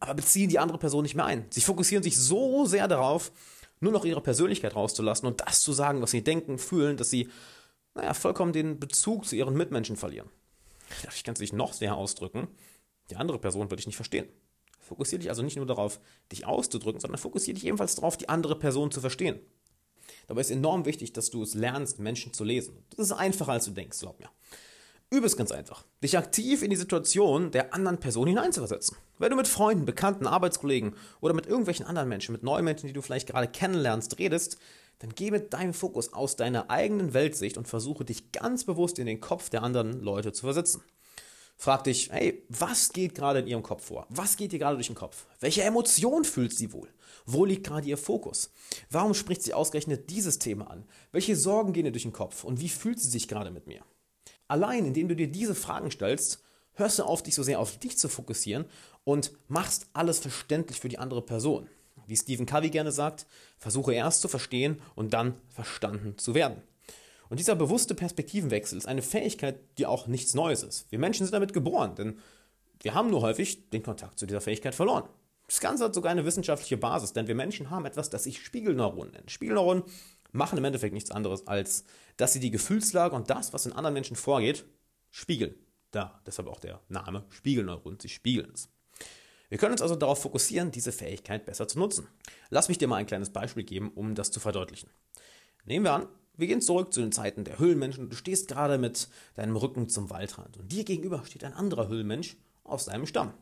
aber 0.00 0.14
beziehen 0.14 0.50
die 0.50 0.58
andere 0.58 0.76
Person 0.76 1.04
nicht 1.04 1.14
mehr 1.14 1.24
ein. 1.24 1.46
Sie 1.50 1.60
fokussieren 1.60 2.02
sich 2.02 2.18
so 2.18 2.66
sehr 2.66 2.88
darauf, 2.88 3.30
nur 3.78 3.92
noch 3.92 4.04
ihre 4.04 4.20
Persönlichkeit 4.20 4.74
rauszulassen 4.74 5.28
und 5.28 5.40
das 5.40 5.62
zu 5.62 5.72
sagen, 5.72 6.02
was 6.02 6.10
sie 6.10 6.24
denken, 6.24 6.58
fühlen, 6.58 6.96
dass 6.96 7.10
sie, 7.10 7.28
naja, 7.94 8.12
vollkommen 8.12 8.52
den 8.52 8.80
Bezug 8.80 9.24
zu 9.24 9.36
ihren 9.36 9.54
Mitmenschen 9.54 9.96
verlieren. 9.96 10.28
Ich 11.14 11.22
kann 11.22 11.34
es 11.34 11.40
nicht 11.40 11.52
noch 11.52 11.74
sehr 11.74 11.94
ausdrücken, 11.94 12.48
die 13.08 13.14
andere 13.14 13.38
Person 13.38 13.70
würde 13.70 13.78
ich 13.78 13.86
nicht 13.86 13.94
verstehen. 13.94 14.26
Fokussiere 14.80 15.20
dich 15.20 15.28
also 15.28 15.42
nicht 15.42 15.56
nur 15.56 15.66
darauf, 15.66 16.00
dich 16.32 16.44
auszudrücken, 16.44 17.00
sondern 17.00 17.18
fokussiere 17.18 17.54
dich 17.54 17.66
ebenfalls 17.66 17.94
darauf, 17.94 18.16
die 18.16 18.28
andere 18.28 18.58
Person 18.58 18.90
zu 18.90 19.00
verstehen. 19.00 19.38
Dabei 20.26 20.40
ist 20.40 20.50
enorm 20.50 20.86
wichtig, 20.86 21.12
dass 21.12 21.30
du 21.30 21.44
es 21.44 21.54
lernst, 21.54 22.00
Menschen 22.00 22.32
zu 22.32 22.42
lesen. 22.42 22.82
Das 22.96 23.06
ist 23.06 23.12
einfacher, 23.12 23.52
als 23.52 23.66
du 23.66 23.70
denkst, 23.70 24.00
glaub 24.00 24.18
mir. 24.18 24.28
Übe 25.12 25.26
es 25.26 25.36
ganz 25.36 25.50
einfach. 25.50 25.84
Dich 26.04 26.16
aktiv 26.16 26.62
in 26.62 26.70
die 26.70 26.76
Situation 26.76 27.50
der 27.50 27.74
anderen 27.74 27.98
Person 27.98 28.28
hineinzuversetzen. 28.28 28.96
Wenn 29.18 29.30
du 29.30 29.36
mit 29.36 29.48
Freunden, 29.48 29.84
Bekannten, 29.84 30.28
Arbeitskollegen 30.28 30.94
oder 31.20 31.34
mit 31.34 31.46
irgendwelchen 31.46 31.84
anderen 31.84 32.08
Menschen, 32.08 32.32
mit 32.32 32.44
neuen 32.44 32.64
Menschen, 32.64 32.86
die 32.86 32.92
du 32.92 33.02
vielleicht 33.02 33.26
gerade 33.26 33.48
kennenlernst, 33.48 34.20
redest, 34.20 34.56
dann 35.00 35.10
geh 35.12 35.32
mit 35.32 35.52
deinem 35.52 35.74
Fokus 35.74 36.12
aus 36.12 36.36
deiner 36.36 36.70
eigenen 36.70 37.12
Weltsicht 37.12 37.58
und 37.58 37.66
versuche 37.66 38.04
dich 38.04 38.30
ganz 38.30 38.62
bewusst 38.64 39.00
in 39.00 39.06
den 39.06 39.20
Kopf 39.20 39.50
der 39.50 39.64
anderen 39.64 40.00
Leute 40.00 40.30
zu 40.32 40.42
versetzen. 40.42 40.80
Frag 41.56 41.84
dich, 41.84 42.10
hey, 42.12 42.46
was 42.48 42.92
geht 42.92 43.16
gerade 43.16 43.40
in 43.40 43.48
ihrem 43.48 43.64
Kopf 43.64 43.86
vor? 43.86 44.06
Was 44.10 44.36
geht 44.36 44.52
ihr 44.52 44.60
gerade 44.60 44.76
durch 44.76 44.86
den 44.86 44.94
Kopf? 44.94 45.26
Welche 45.40 45.62
Emotion 45.62 46.24
fühlt 46.24 46.56
sie 46.56 46.72
wohl? 46.72 46.88
Wo 47.26 47.44
liegt 47.44 47.66
gerade 47.66 47.88
ihr 47.88 47.98
Fokus? 47.98 48.52
Warum 48.90 49.14
spricht 49.14 49.42
sie 49.42 49.54
ausgerechnet 49.54 50.08
dieses 50.08 50.38
Thema 50.38 50.70
an? 50.70 50.86
Welche 51.10 51.34
Sorgen 51.34 51.72
gehen 51.72 51.86
ihr 51.86 51.92
durch 51.92 52.04
den 52.04 52.12
Kopf? 52.12 52.44
Und 52.44 52.60
wie 52.60 52.68
fühlt 52.68 53.00
sie 53.00 53.10
sich 53.10 53.26
gerade 53.26 53.50
mit 53.50 53.66
mir? 53.66 53.82
Allein, 54.50 54.84
indem 54.84 55.06
du 55.06 55.14
dir 55.14 55.28
diese 55.28 55.54
Fragen 55.54 55.92
stellst, 55.92 56.42
hörst 56.74 56.98
du 56.98 57.04
auf, 57.04 57.22
dich 57.22 57.36
so 57.36 57.44
sehr 57.44 57.60
auf 57.60 57.78
dich 57.78 57.96
zu 57.96 58.08
fokussieren 58.08 58.64
und 59.04 59.30
machst 59.46 59.86
alles 59.92 60.18
verständlich 60.18 60.80
für 60.80 60.88
die 60.88 60.98
andere 60.98 61.22
Person. 61.22 61.68
Wie 62.08 62.16
Stephen 62.16 62.46
Covey 62.46 62.70
gerne 62.70 62.90
sagt, 62.90 63.26
versuche 63.58 63.94
erst 63.94 64.22
zu 64.22 64.26
verstehen 64.26 64.82
und 64.96 65.14
dann 65.14 65.36
verstanden 65.50 66.18
zu 66.18 66.34
werden. 66.34 66.62
Und 67.28 67.38
dieser 67.38 67.54
bewusste 67.54 67.94
Perspektivenwechsel 67.94 68.76
ist 68.76 68.88
eine 68.88 69.02
Fähigkeit, 69.02 69.60
die 69.78 69.86
auch 69.86 70.08
nichts 70.08 70.34
Neues 70.34 70.64
ist. 70.64 70.90
Wir 70.90 70.98
Menschen 70.98 71.24
sind 71.24 71.32
damit 71.32 71.52
geboren, 71.52 71.94
denn 71.94 72.18
wir 72.80 72.94
haben 72.94 73.10
nur 73.10 73.22
häufig 73.22 73.70
den 73.70 73.84
Kontakt 73.84 74.18
zu 74.18 74.26
dieser 74.26 74.40
Fähigkeit 74.40 74.74
verloren. 74.74 75.04
Das 75.46 75.60
Ganze 75.60 75.84
hat 75.84 75.94
sogar 75.94 76.10
eine 76.10 76.24
wissenschaftliche 76.24 76.76
Basis, 76.76 77.12
denn 77.12 77.28
wir 77.28 77.36
Menschen 77.36 77.70
haben 77.70 77.84
etwas, 77.84 78.10
das 78.10 78.24
sich 78.24 78.44
Spiegelneuronen 78.44 79.12
nennt. 79.12 79.30
Spiegelneuronen 79.30 79.84
machen 80.32 80.58
im 80.58 80.64
Endeffekt 80.64 80.94
nichts 80.94 81.10
anderes, 81.10 81.46
als 81.46 81.84
dass 82.16 82.32
sie 82.32 82.40
die 82.40 82.50
Gefühlslage 82.50 83.14
und 83.14 83.30
das, 83.30 83.52
was 83.52 83.66
in 83.66 83.72
anderen 83.72 83.94
Menschen 83.94 84.16
vorgeht, 84.16 84.64
spiegeln. 85.10 85.54
Da, 85.90 86.20
deshalb 86.26 86.48
auch 86.48 86.60
der 86.60 86.80
Name 86.88 87.24
Spiegelneuronen, 87.30 87.98
sie 87.98 88.08
spiegeln 88.08 88.50
es. 88.54 88.68
Wir 89.48 89.58
können 89.58 89.72
uns 89.72 89.82
also 89.82 89.96
darauf 89.96 90.22
fokussieren, 90.22 90.70
diese 90.70 90.92
Fähigkeit 90.92 91.44
besser 91.44 91.66
zu 91.66 91.78
nutzen. 91.78 92.06
Lass 92.50 92.68
mich 92.68 92.78
dir 92.78 92.86
mal 92.86 92.96
ein 92.96 93.06
kleines 93.06 93.30
Beispiel 93.30 93.64
geben, 93.64 93.90
um 93.94 94.14
das 94.14 94.30
zu 94.30 94.38
verdeutlichen. 94.38 94.88
Nehmen 95.64 95.84
wir 95.84 95.92
an, 95.92 96.08
wir 96.36 96.46
gehen 96.46 96.62
zurück 96.62 96.94
zu 96.94 97.00
den 97.00 97.12
Zeiten 97.12 97.44
der 97.44 97.58
Höhlenmenschen 97.58 98.04
und 98.04 98.10
du 98.10 98.16
stehst 98.16 98.48
gerade 98.48 98.78
mit 98.78 99.08
deinem 99.34 99.56
Rücken 99.56 99.88
zum 99.88 100.08
Waldrand 100.08 100.56
und 100.56 100.70
dir 100.70 100.84
gegenüber 100.84 101.24
steht 101.26 101.44
ein 101.44 101.52
anderer 101.52 101.88
Höhlenmensch 101.88 102.36
aus 102.62 102.86
deinem 102.86 103.06
Stamm. 103.06 103.34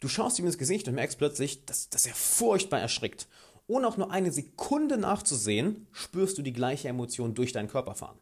Du 0.00 0.08
schaust 0.08 0.38
ihm 0.38 0.46
ins 0.46 0.58
Gesicht 0.58 0.86
und 0.88 0.94
merkst 0.94 1.16
plötzlich, 1.16 1.64
dass, 1.64 1.88
dass 1.88 2.06
er 2.06 2.14
furchtbar 2.14 2.80
erschrickt 2.80 3.28
ohne 3.66 3.88
auch 3.88 3.96
nur 3.96 4.10
eine 4.10 4.32
Sekunde 4.32 4.98
nachzusehen, 4.98 5.86
spürst 5.92 6.38
du 6.38 6.42
die 6.42 6.52
gleiche 6.52 6.88
Emotion 6.88 7.34
durch 7.34 7.52
deinen 7.52 7.68
Körper 7.68 7.94
fahren. 7.94 8.18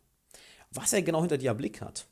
Was 0.71 0.93
er 0.93 1.03
genau 1.03 1.21
hinter 1.21 1.39
dir 1.39 1.53
am 1.53 1.57
Blick 1.57 1.81
hat, 1.81 2.07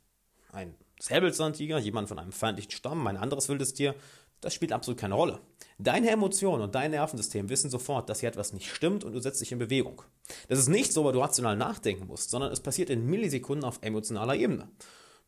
ein 0.53 0.75
Säbelzahntiger, 1.01 1.79
jemand 1.79 2.09
von 2.09 2.19
einem 2.19 2.33
feindlichen 2.33 2.71
Stamm, 2.71 3.07
ein 3.07 3.17
anderes 3.17 3.49
wildes 3.49 3.75
Tier, 3.75 3.95
das 4.41 4.55
spielt 4.55 4.73
absolut 4.73 5.01
keine 5.01 5.15
Rolle. 5.15 5.41
Deine 5.79 6.11
Emotionen 6.11 6.63
und 6.63 6.75
dein 6.75 6.91
Nervensystem 6.91 7.49
wissen 7.49 7.71
sofort, 7.71 8.09
dass 8.09 8.21
hier 8.21 8.29
etwas 8.29 8.53
nicht 8.53 8.71
stimmt 8.71 9.05
und 9.05 9.13
du 9.13 9.21
setzt 9.21 9.41
dich 9.41 9.53
in 9.53 9.59
Bewegung. 9.59 10.03
Das 10.49 10.59
ist 10.59 10.69
nicht 10.69 10.93
so, 10.93 11.05
weil 11.05 11.13
du 11.13 11.21
rational 11.21 11.57
nachdenken 11.57 12.07
musst, 12.07 12.31
sondern 12.31 12.53
es 12.53 12.61
passiert 12.61 12.91
in 12.91 13.07
Millisekunden 13.07 13.65
auf 13.65 13.79
emotionaler 13.83 14.37
Ebene. 14.37 14.69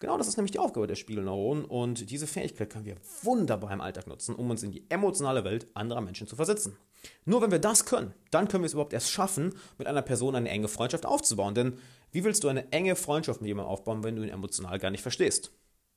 Genau 0.01 0.19
das 0.19 0.29
ist 0.29 0.37
nämlich 0.37 0.51
die 0.51 0.59
Aufgabe 0.59 0.87
der 0.87 0.97
Spiegelneuronen 0.97 1.65
und 1.65 2.11
diese 2.11 2.27
Fähigkeit 2.27 2.71
können 2.71 2.85
wir 2.85 2.97
wunderbar 3.23 3.73
im 3.73 3.81
Alltag 3.81 4.07
nutzen, 4.07 4.35
um 4.35 4.51
uns 4.51 4.63
in 4.63 4.73
die 4.73 4.85
emotionale 4.91 5.45
Welt 5.45 5.69
anderer 5.75 6.01
Menschen 6.01 6.27
zu 6.27 6.37
versetzen. 6.37 6.77
Nur 7.25 7.43
wenn 7.43 7.51
wir 7.51 7.59
das 7.59 7.85
können, 7.85 8.15
dann 8.31 8.49
können 8.49 8.63
wir 8.63 8.67
es 8.67 8.73
überhaupt 8.73 8.93
erst 8.93 9.11
schaffen, 9.11 9.55
mit 9.79 9.87
einer 9.87 10.03
Person 10.03 10.37
eine 10.37 10.49
enge 10.49 10.69
Freundschaft 10.69 11.07
aufzubauen. 11.07 11.55
Denn 11.55 11.79
wie 12.13 12.25
willst 12.25 12.45
du 12.45 12.49
eine 12.49 12.71
enge 12.73 12.97
Freundschaft 12.97 13.41
mit 13.41 13.49
jemandem 13.49 13.73
aufbauen, 13.73 14.05
wenn 14.05 14.17
du 14.17 14.23
ihn 14.23 14.31
emotional 14.31 14.79
gar 14.79 14.91
nicht 14.91 15.03
verstehst? 15.03 15.53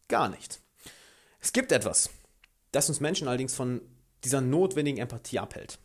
Gar 0.08 0.30
nicht. 0.30 0.62
Es 1.40 1.54
gibt 1.54 1.72
etwas, 1.72 2.10
das 2.72 2.90
uns 2.90 3.00
Menschen 3.00 3.28
allerdings 3.28 3.54
von 3.54 3.82
dieser 4.24 4.42
notwendigen 4.42 4.98
Empathie 4.98 5.40
abhält. 5.40 5.80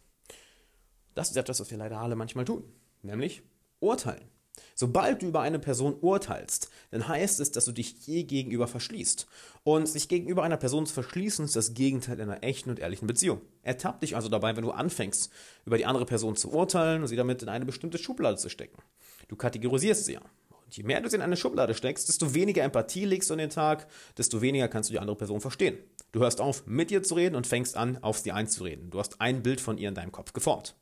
Das 1.15 1.31
ist 1.31 1.37
etwas, 1.37 1.61
was 1.61 1.71
wir 1.71 1.79
leider 1.79 1.99
alle 1.99 2.17
manchmal 2.17 2.45
tun, 2.45 2.65
nämlich 3.03 3.43
urteilen. 3.81 4.32
Sobald 4.75 5.23
du 5.23 5.27
über 5.27 5.41
eine 5.41 5.59
Person 5.59 5.97
urteilst, 6.01 6.71
dann 6.91 7.07
heißt 7.07 7.41
es, 7.41 7.53
dass 7.53 7.65
du 7.65 7.73
dich 7.73 8.07
je 8.07 8.25
gegenüber 8.25 8.67
verschließt. 8.67 9.27
Und 9.65 9.89
sich 9.89 10.09
gegenüber 10.09 10.43
einer 10.43 10.57
Person 10.57 10.87
zu 10.87 10.95
verschließen, 10.95 11.45
ist 11.45 11.57
das 11.57 11.75
Gegenteil 11.75 12.21
einer 12.21 12.43
echten 12.43 12.71
und 12.71 12.79
ehrlichen 12.79 13.07
Beziehung. 13.07 13.41
Ertapp 13.63 14.01
dich 14.01 14.17
also 14.17 14.29
dabei, 14.29 14.57
wenn 14.57 14.65
du 14.65 14.73
anfängst, 14.73 15.31
über 15.65 15.79
die 15.79 15.87
andere 15.87 16.07
Person 16.07 16.37
zu 16.37 16.51
urteilen 16.53 17.03
und 17.03 17.09
sie 17.09 17.17
damit 17.17 17.43
in 17.43 17.49
eine 17.49 17.65
bestimmte 17.65 17.99
Schublade 17.99 18.37
zu 18.37 18.49
stecken. 18.49 18.79
Du 19.29 19.37
kategorisierst 19.37 20.05
sie 20.05 20.15
ja. 20.15 20.23
Und 20.65 20.77
je 20.77 20.83
mehr 20.83 21.01
du 21.01 21.09
sie 21.09 21.17
in 21.17 21.23
eine 21.23 21.37
Schublade 21.37 21.75
steckst, 21.75 22.09
desto 22.09 22.35
weniger 22.35 22.63
Empathie 22.63 23.05
legst 23.05 23.31
du 23.31 23.35
an 23.35 23.39
den 23.39 23.51
Tag, 23.51 23.87
desto 24.19 24.41
weniger 24.43 24.69
kannst 24.69 24.91
du 24.91 24.93
die 24.93 24.99
andere 24.99 25.17
Person 25.17 25.41
verstehen. 25.41 25.79
Du 26.13 26.21
hörst 26.21 26.43
auf, 26.43 26.67
mit 26.67 26.91
ihr 26.91 27.03
zu 27.03 27.15
reden 27.15 27.35
und 27.35 27.47
fängst 27.47 27.75
an, 27.75 27.97
auf 28.03 28.19
sie 28.19 28.33
einzureden. 28.33 28.91
Du 28.91 28.99
hast 28.99 29.23
ein 29.23 29.43
Bild 29.43 29.63
von 29.63 29.79
ihr 29.79 29.89
in 29.89 29.95
deinem 29.95 30.13
Kopf 30.13 30.35
geformt. 30.35 30.75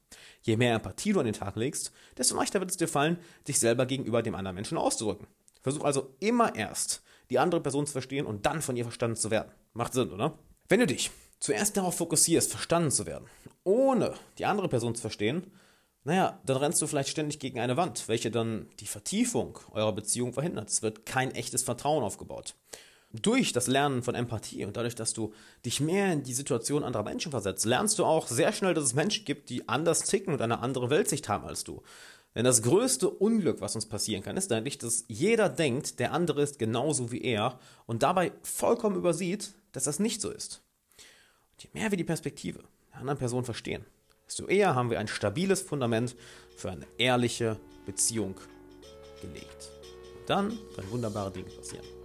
Je 0.43 0.57
mehr 0.57 0.75
Empathie 0.75 1.13
du 1.13 1.21
an 1.21 1.25
den 1.25 1.35
Tag 1.35 1.55
legst, 1.55 1.93
desto 2.19 2.35
leichter 2.35 2.59
wird 2.59 2.73
es 2.73 2.77
dir 2.77 2.89
fallen, 2.89 3.17
dich 3.47 3.61
selber 3.61 3.87
gegenüber 3.87 4.23
dem 4.23 4.35
anderen 4.35 4.57
Menschen 4.57 4.77
auszudrücken. 4.77 5.29
Versuch 5.63 5.85
also 5.85 6.17
immer 6.19 6.57
erst, 6.57 7.03
die 7.31 7.39
andere 7.39 7.61
Person 7.61 7.87
zu 7.87 7.93
verstehen 7.93 8.27
und 8.27 8.45
dann 8.45 8.61
von 8.61 8.77
ihr 8.77 8.83
verstanden 8.83 9.17
zu 9.17 9.31
werden. 9.31 9.53
Macht 9.73 9.93
Sinn, 9.93 10.11
oder? 10.11 10.37
Wenn 10.69 10.81
du 10.81 10.87
dich 10.87 11.13
zuerst 11.39 11.77
darauf 11.77 11.97
fokussierst, 11.97 12.51
verstanden 12.51 12.91
zu 12.91 13.07
werden, 13.07 13.27
ohne 13.63 14.15
die 14.39 14.47
andere 14.47 14.69
Person 14.69 14.97
zu 14.97 15.01
verstehen, 15.01 15.47
naja, 16.03 16.41
dann 16.45 16.57
rennst 16.57 16.83
du 16.83 16.89
vielleicht 16.89 17.11
ständig 17.11 17.39
gegen 17.39 17.61
eine 17.61 17.77
Wand, 17.77 18.09
welche 18.09 18.33
dann 18.33 18.67
die 18.81 18.87
Vertiefung 18.87 19.61
eurer 19.71 19.93
Beziehung 19.93 20.33
verhindert. 20.33 20.71
Es 20.71 20.83
wird 20.83 21.07
kein 21.07 21.31
echtes 21.33 21.63
Vertrauen 21.63 22.03
aufgebaut 22.03 22.57
durch 23.13 23.53
das 23.53 23.67
Lernen 23.67 24.03
von 24.03 24.15
Empathie 24.15 24.65
und 24.65 24.77
dadurch, 24.77 24.95
dass 24.95 25.13
du 25.13 25.33
dich 25.65 25.81
mehr 25.81 26.13
in 26.13 26.23
die 26.23 26.33
Situation 26.33 26.85
anderer 26.85 27.03
Menschen 27.03 27.33
versetzt, 27.33 27.65
lernst 27.65 27.99
du 27.99 28.05
auch 28.05 28.29
sehr 28.29 28.53
schnell, 28.53 28.75
dass 28.75 28.85
es 28.85 28.95
Menschen 28.95 29.25
gibt, 29.25 29.51
die 29.51 29.69
anders 29.69 30.03
ticken 30.05 30.33
und 30.33 30.41
eine 30.41 30.61
andere 30.61 30.91
Weltsicht 30.91 31.29
haben 31.29 31.45
als 31.45 31.65
du. 31.65 31.83
Denn 32.35 32.45
das 32.45 32.63
größte 32.63 33.11
Unglück, 33.11 33.61
was 33.61 33.75
uns 33.75 33.87
passieren 33.87 34.23
kann, 34.23 34.37
ist 34.37 34.53
eigentlich, 34.53 34.79
dass 34.79 35.05
jeder 35.09 35.49
denkt, 35.49 35.99
der 35.99 36.13
andere 36.13 36.43
ist 36.43 36.61
genauso 36.61 37.11
wie 37.11 37.23
er 37.23 37.59
und 37.87 38.05
dabei 38.05 38.33
vollkommen 38.43 38.97
übersieht, 38.97 39.55
dass 39.73 39.85
das 39.85 39.99
nicht 39.99 40.21
so 40.21 40.31
ist. 40.31 40.63
Und 41.53 41.65
je 41.65 41.71
mehr 41.73 41.91
wir 41.91 41.99
die 41.99 42.05
Perspektive 42.05 42.61
der 42.93 43.01
anderen 43.01 43.19
Person 43.19 43.45
verstehen, 43.45 43.85
desto 44.27 44.47
eher 44.47 44.77
haben 44.77 44.91
wir 44.91 45.01
ein 45.01 45.09
stabiles 45.09 45.61
Fundament 45.63 46.15
für 46.57 46.71
eine 46.71 46.87
ehrliche 46.99 47.59
Beziehung 47.85 48.37
gelegt. 49.21 49.71
Und 50.21 50.31
dann 50.31 50.59
können 50.77 50.91
wunderbare 50.93 51.33
Dinge 51.33 51.51
passieren. 51.51 52.00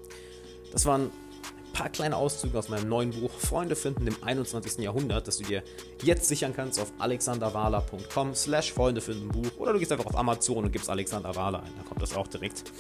Das 0.75 0.85
waren 0.85 1.03
ein 1.03 1.71
paar 1.71 1.88
kleine 1.88 2.17
Auszüge 2.17 2.59
aus 2.59 2.67
meinem 2.67 2.89
neuen 2.89 3.11
Buch 3.11 3.31
Freunde 3.31 3.77
finden 3.77 4.07
im 4.07 4.17
21. 4.21 4.79
Jahrhundert, 4.79 5.25
das 5.25 5.38
du 5.38 5.45
dir 5.45 5.63
jetzt 6.03 6.27
sichern 6.27 6.53
kannst 6.53 6.81
auf 6.81 6.91
alexanderwahler.com 6.99 8.35
slash 8.35 8.73
Freunde 8.73 8.99
finden 8.99 9.29
Buch 9.29 9.57
oder 9.57 9.71
du 9.71 9.79
gehst 9.79 9.93
einfach 9.93 10.05
auf 10.05 10.17
Amazon 10.17 10.65
und 10.65 10.73
gibst 10.73 10.89
Alexander 10.89 11.33
Wahler 11.33 11.63
ein, 11.63 11.71
dann 11.77 11.85
kommt 11.85 12.01
das 12.01 12.13
auch 12.13 12.27
direkt. 12.27 12.73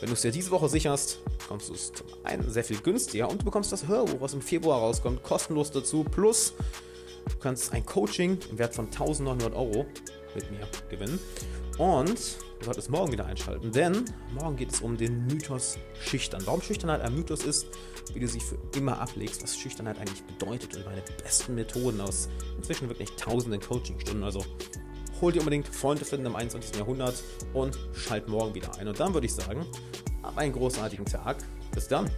Wenn 0.00 0.08
du 0.08 0.14
es 0.14 0.22
dir 0.22 0.32
diese 0.32 0.50
Woche 0.50 0.68
sicherst, 0.68 1.20
bekommst 1.38 1.68
du 1.68 1.74
es 1.74 1.92
zum 1.92 2.08
einen 2.24 2.50
sehr 2.50 2.64
viel 2.64 2.80
günstiger 2.80 3.30
und 3.30 3.42
du 3.42 3.44
bekommst 3.44 3.70
das 3.70 3.86
Hörbuch, 3.86 4.20
was 4.20 4.34
im 4.34 4.42
Februar 4.42 4.80
rauskommt, 4.80 5.22
kostenlos 5.22 5.70
dazu. 5.70 6.02
Plus, 6.02 6.54
du 7.28 7.36
kannst 7.38 7.72
ein 7.72 7.86
Coaching 7.86 8.36
im 8.50 8.58
Wert 8.58 8.74
von 8.74 8.86
1900 8.86 9.54
Euro 9.54 9.86
mit 10.34 10.50
mir 10.50 10.66
gewinnen. 10.90 11.20
Und 11.78 12.18
du 12.58 12.64
solltest 12.64 12.90
morgen 12.90 13.12
wieder 13.12 13.26
einschalten, 13.26 13.72
denn 13.72 14.04
morgen 14.34 14.56
geht 14.56 14.72
es 14.72 14.80
um 14.80 14.96
den 14.96 15.26
Mythos 15.26 15.78
Schüchtern. 16.00 16.42
Warum 16.44 16.60
Schüchternheit 16.60 17.00
ein 17.00 17.14
Mythos 17.14 17.44
ist, 17.44 17.66
wie 18.12 18.20
du 18.20 18.28
sie 18.28 18.40
für 18.40 18.58
immer 18.76 19.00
ablegst, 19.00 19.42
was 19.42 19.56
Schüchternheit 19.56 19.98
eigentlich 19.98 20.24
bedeutet 20.24 20.76
und 20.76 20.84
meine 20.84 21.02
besten 21.22 21.54
Methoden 21.54 22.00
aus 22.00 22.28
inzwischen 22.56 22.88
wirklich 22.88 23.10
tausenden 23.12 23.60
Coachingstunden. 23.60 24.24
Also 24.24 24.44
hol 25.20 25.32
dir 25.32 25.40
unbedingt 25.40 25.68
Freunde 25.68 26.04
finden 26.04 26.26
im 26.26 26.36
21. 26.36 26.76
Jahrhundert 26.76 27.22
und 27.54 27.78
schalt 27.92 28.28
morgen 28.28 28.54
wieder 28.54 28.74
ein. 28.76 28.88
Und 28.88 28.98
dann 28.98 29.14
würde 29.14 29.26
ich 29.26 29.34
sagen, 29.34 29.64
hab 30.22 30.36
einen 30.36 30.52
großartigen 30.52 31.06
Tag. 31.06 31.38
Bis 31.72 31.86
dann. 31.86 32.10